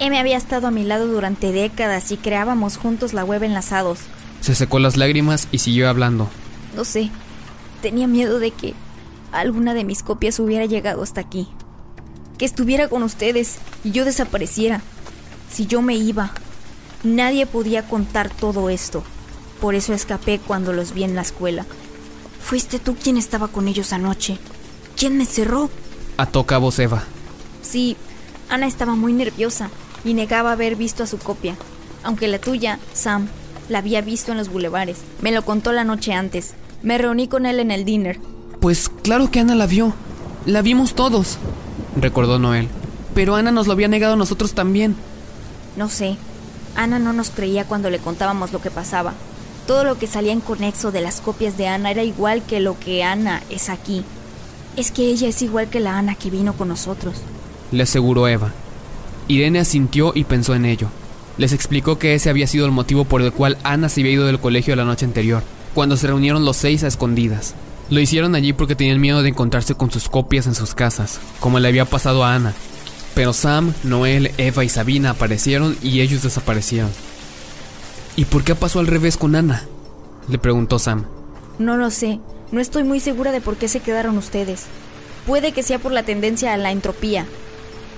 [0.00, 4.00] M había estado a mi lado durante décadas y creábamos juntos la web enlazados.
[4.40, 6.28] Se secó las lágrimas y siguió hablando.
[6.76, 7.10] No sé,
[7.80, 8.74] tenía miedo de que
[9.30, 11.48] alguna de mis copias hubiera llegado hasta aquí.
[12.38, 14.82] Que estuviera con ustedes y yo desapareciera.
[15.50, 16.32] Si yo me iba,
[17.02, 19.02] nadie podía contar todo esto.
[19.60, 21.66] Por eso escapé cuando los vi en la escuela.
[22.40, 24.38] Fuiste tú quien estaba con ellos anoche.
[24.96, 25.70] ¿Quién me cerró?
[26.16, 27.04] Ató cabos Eva.
[27.62, 27.96] Sí,
[28.48, 29.70] Ana estaba muy nerviosa
[30.04, 31.56] y negaba haber visto a su copia.
[32.02, 33.28] Aunque la tuya, Sam,
[33.68, 34.98] la había visto en los bulevares.
[35.20, 36.54] Me lo contó la noche antes.
[36.82, 38.18] Me reuní con él en el dinner.
[38.60, 39.94] Pues claro que Ana la vio.
[40.44, 41.38] La vimos todos,
[41.96, 42.68] recordó Noel.
[43.14, 44.96] Pero Ana nos lo había negado a nosotros también.
[45.76, 46.16] No sé.
[46.74, 49.14] Ana no nos creía cuando le contábamos lo que pasaba.
[49.66, 52.78] Todo lo que salía en conexo de las copias de Ana era igual que lo
[52.78, 54.04] que Ana es aquí.
[54.76, 57.16] Es que ella es igual que la Ana que vino con nosotros.
[57.70, 58.52] Le aseguró Eva.
[59.28, 60.88] Irene asintió y pensó en ello.
[61.38, 64.26] Les explicó que ese había sido el motivo por el cual Ana se había ido
[64.26, 65.42] del colegio la noche anterior,
[65.74, 67.54] cuando se reunieron los seis a escondidas.
[67.88, 71.58] Lo hicieron allí porque tenían miedo de encontrarse con sus copias en sus casas, como
[71.58, 72.54] le había pasado a Ana.
[73.14, 76.90] Pero Sam, Noel, Eva y Sabina aparecieron y ellos desaparecieron.
[78.16, 79.64] ¿Y por qué pasó al revés con Ana?
[80.28, 81.04] Le preguntó Sam.
[81.58, 82.20] No lo sé.
[82.50, 84.64] No estoy muy segura de por qué se quedaron ustedes.
[85.26, 87.26] Puede que sea por la tendencia a la entropía.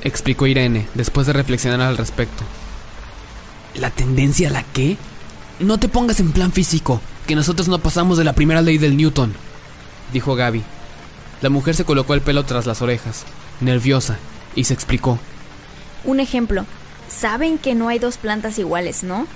[0.02, 2.44] Explicó Irene, después de reflexionar al respecto.
[3.74, 4.96] ¿La tendencia a la qué?
[5.58, 8.96] No te pongas en plan físico, que nosotros no pasamos de la primera ley del
[8.96, 9.32] Newton,
[10.12, 10.62] dijo Gaby.
[11.40, 13.24] La mujer se colocó el pelo tras las orejas,
[13.60, 14.18] nerviosa,
[14.54, 15.18] y se explicó.
[16.04, 16.66] Un ejemplo.
[17.08, 19.26] Saben que no hay dos plantas iguales, ¿no?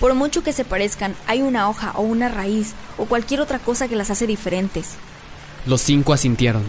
[0.00, 3.86] Por mucho que se parezcan, hay una hoja o una raíz o cualquier otra cosa
[3.86, 4.94] que las hace diferentes.
[5.66, 6.64] Los cinco asintieron.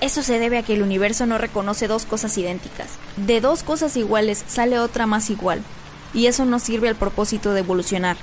[0.00, 2.88] Eso se debe a que el universo no reconoce dos cosas idénticas.
[3.16, 5.62] De dos cosas iguales sale otra más igual,
[6.14, 8.16] y eso no sirve al propósito de evolucionar.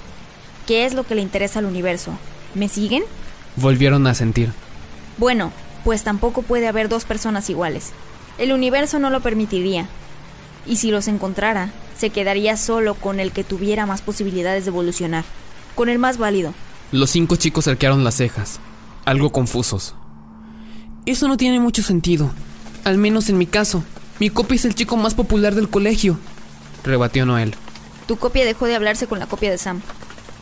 [0.67, 2.17] ¿Qué es lo que le interesa al universo?
[2.53, 3.03] ¿Me siguen?
[3.57, 4.51] Volvieron a sentir.
[5.17, 5.51] Bueno,
[5.83, 7.91] pues tampoco puede haber dos personas iguales.
[8.37, 9.87] El universo no lo permitiría.
[10.65, 15.23] Y si los encontrara, se quedaría solo con el que tuviera más posibilidades de evolucionar,
[15.75, 16.53] con el más válido.
[16.91, 18.59] Los cinco chicos arquearon las cejas,
[19.05, 19.95] algo confusos.
[21.05, 22.31] Eso no tiene mucho sentido.
[22.83, 23.83] Al menos en mi caso.
[24.19, 26.17] Mi copia es el chico más popular del colegio.
[26.83, 27.55] Rebatió Noel.
[28.07, 29.81] Tu copia dejó de hablarse con la copia de Sam,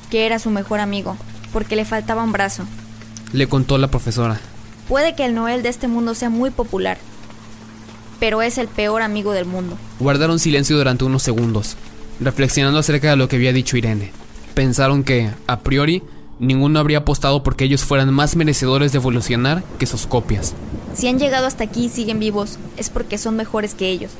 [0.09, 1.17] que era su mejor amigo,
[1.51, 2.63] porque le faltaba un brazo.
[3.31, 4.39] Le contó la profesora.
[4.87, 6.97] Puede que el Noel de este mundo sea muy popular,
[8.23, 9.77] pero es el peor amigo del mundo.
[9.99, 11.75] Guardaron silencio durante unos segundos,
[12.21, 14.13] reflexionando acerca de lo que había dicho Irene.
[14.53, 16.03] Pensaron que, a priori,
[16.39, 20.53] ninguno habría apostado porque ellos fueran más merecedores de evolucionar que sus copias.
[20.95, 24.11] Si han llegado hasta aquí y siguen vivos, es porque son mejores que ellos.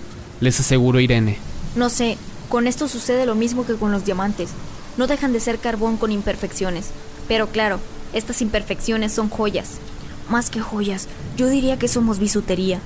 [0.41, 1.37] Les aseguró Irene.
[1.77, 2.17] No sé,
[2.49, 4.49] con esto sucede lo mismo que con los diamantes.
[4.97, 6.87] No dejan de ser carbón con imperfecciones.
[7.29, 7.79] Pero claro,
[8.11, 9.77] estas imperfecciones son joyas.
[10.29, 12.81] Más que joyas, yo diría que somos bisutería.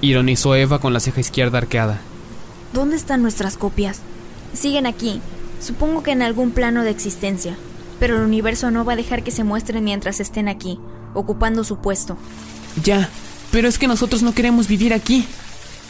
[0.00, 2.00] Ironizó Eva con la ceja izquierda arqueada.
[2.72, 4.00] ¿Dónde están nuestras copias?
[4.52, 5.20] Siguen aquí,
[5.60, 7.56] supongo que en algún plano de existencia.
[7.98, 10.78] Pero el universo no va a dejar que se muestren mientras estén aquí,
[11.14, 12.18] ocupando su puesto.
[12.82, 13.08] Ya,
[13.50, 15.26] pero es que nosotros no queremos vivir aquí.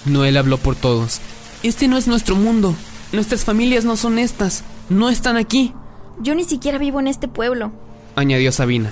[0.04, 1.20] Noel habló por todos.
[1.62, 2.76] Este no es nuestro mundo.
[3.12, 4.62] Nuestras familias no son estas.
[4.88, 5.74] No están aquí.
[6.20, 7.72] Yo ni siquiera vivo en este pueblo,
[8.14, 8.90] añadió Sabina.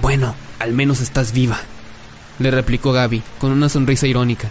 [0.00, 1.58] Bueno, al menos estás viva,
[2.38, 4.50] le replicó Gaby, con una sonrisa irónica.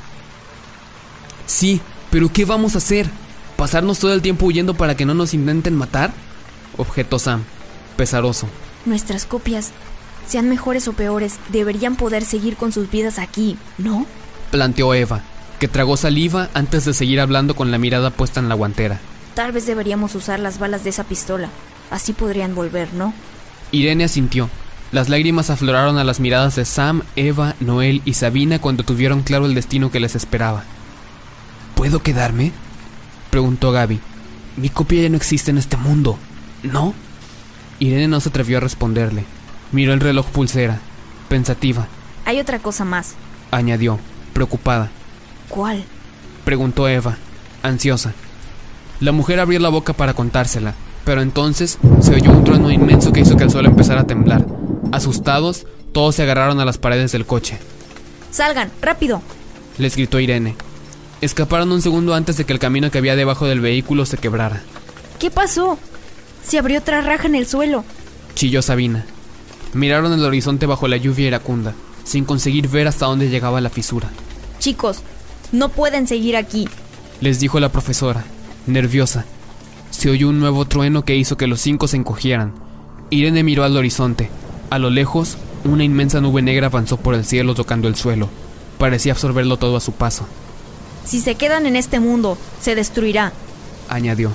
[1.45, 3.07] Sí, pero ¿qué vamos a hacer?
[3.57, 6.13] ¿Pasarnos todo el tiempo huyendo para que no nos intenten matar?
[6.77, 7.43] Objetó Sam,
[7.97, 8.47] pesaroso.
[8.85, 9.71] Nuestras copias,
[10.27, 14.05] sean mejores o peores, deberían poder seguir con sus vidas aquí, ¿no?
[14.51, 15.21] Planteó Eva,
[15.59, 18.99] que tragó saliva antes de seguir hablando con la mirada puesta en la guantera.
[19.33, 21.49] Tal vez deberíamos usar las balas de esa pistola.
[21.89, 23.13] Así podrían volver, ¿no?
[23.71, 24.49] Irene asintió.
[24.93, 29.47] Las lágrimas afloraron a las miradas de Sam, Eva, Noel y Sabina cuando tuvieron claro
[29.47, 30.65] el destino que les esperaba.
[31.73, 32.51] ¿Puedo quedarme?
[33.31, 33.99] preguntó Gaby.
[34.55, 36.19] Mi copia ya no existe en este mundo,
[36.61, 36.93] ¿no?
[37.79, 39.25] Irene no se atrevió a responderle.
[39.71, 40.77] Miró el reloj pulsera,
[41.27, 41.87] pensativa.
[42.25, 43.15] Hay otra cosa más,
[43.49, 43.97] añadió,
[44.33, 44.91] preocupada.
[45.49, 45.85] ¿Cuál?
[46.45, 47.17] preguntó Eva,
[47.63, 48.13] ansiosa.
[48.99, 53.21] La mujer abrió la boca para contársela, pero entonces se oyó un trueno inmenso que
[53.21, 54.45] hizo que el suelo empezara a temblar.
[54.95, 57.59] Asustados, todos se agarraron a las paredes del coche.
[58.31, 59.21] ¡Salgan, rápido!
[59.77, 60.55] les gritó Irene.
[61.21, 64.61] Escaparon un segundo antes de que el camino que había debajo del vehículo se quebrara.
[65.19, 65.77] ¿Qué pasó?
[66.43, 67.83] Se abrió otra raja en el suelo.
[68.35, 69.05] Chilló Sabina.
[69.73, 71.73] Miraron el horizonte bajo la lluvia iracunda,
[72.03, 74.09] sin conseguir ver hasta dónde llegaba la fisura.
[74.59, 75.01] Chicos,
[75.51, 76.67] no pueden seguir aquí,
[77.21, 78.25] les dijo la profesora,
[78.67, 79.25] nerviosa.
[79.91, 82.53] Se oyó un nuevo trueno que hizo que los cinco se encogieran.
[83.09, 84.29] Irene miró al horizonte.
[84.73, 88.27] A lo lejos, una inmensa nube negra avanzó por el cielo tocando el suelo.
[88.79, 90.25] Parecía absorberlo todo a su paso.
[91.05, 93.33] Si se quedan en este mundo, se destruirá,
[93.87, 94.31] añadió.